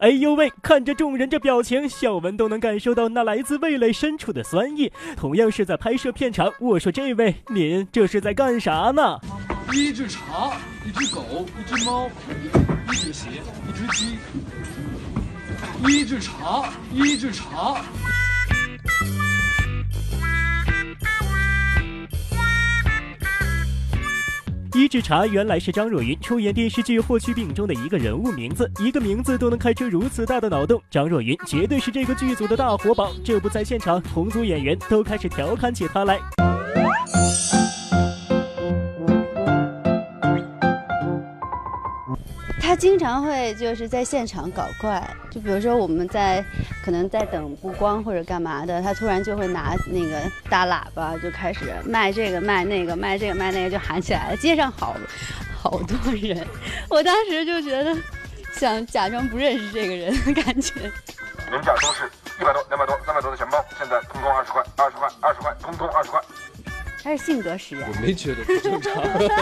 [0.04, 0.52] 哎呦喂！
[0.60, 4.92] 看着众人这表情，小文都能感受到那来自味蕾深处的酸意。
[5.16, 9.18] 同样是在拍摄片场，我说这位，您这是在干啥呢？
[9.72, 10.52] 一只茶，
[10.86, 12.06] 一只狗，一只猫，
[12.92, 13.30] 一只鞋，
[13.66, 14.18] 一只鸡。
[15.88, 17.80] 一只茶，一只茶。
[24.74, 33.12] 一制茶原来是张若昀出演电视剧《霍去病》中的一个人物名字，一个名字都能开出如此大的脑洞，张若昀绝对是这个剧组的大活宝。
[33.24, 36.18] 这不在现场，同组演员都开始调侃起他来。
[42.64, 46.42] 他经常会就是在现场搞怪，就比如说我们在
[46.82, 54.96] 可能在等布光或者干嘛的，他突然就会拿那个大喇叭就开始卖这个卖那个卖这个卖那个就喊起来了，街上好
[55.54, 56.44] 好多人，
[56.88, 57.94] 我当时就觉得
[58.54, 60.72] 想假装不认识这个人的 感觉。
[61.52, 62.10] 原价都是
[62.40, 66.18] 一百多、两百多、三百多的钱包，现在通通二十块，二十块，二十块，通通二十块。
[67.04, 68.94] 他是性格使然，我没觉得不正常。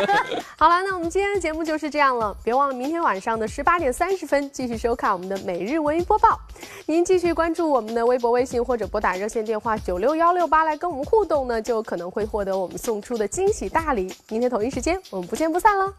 [0.59, 2.37] 好了，那我们今天的节目就是这样了。
[2.43, 6.41] 别忘了明天晚上的十八点三十分继续收看我们的每日文娱播报。
[6.87, 14.13] 您继续关注我们的微博、微信或者拨打热线电话九六幺六八来跟我们互动呢，就可能会获得我们送出的惊喜大礼。
[14.29, 15.95] 明天同一时间，我们不见不散喽。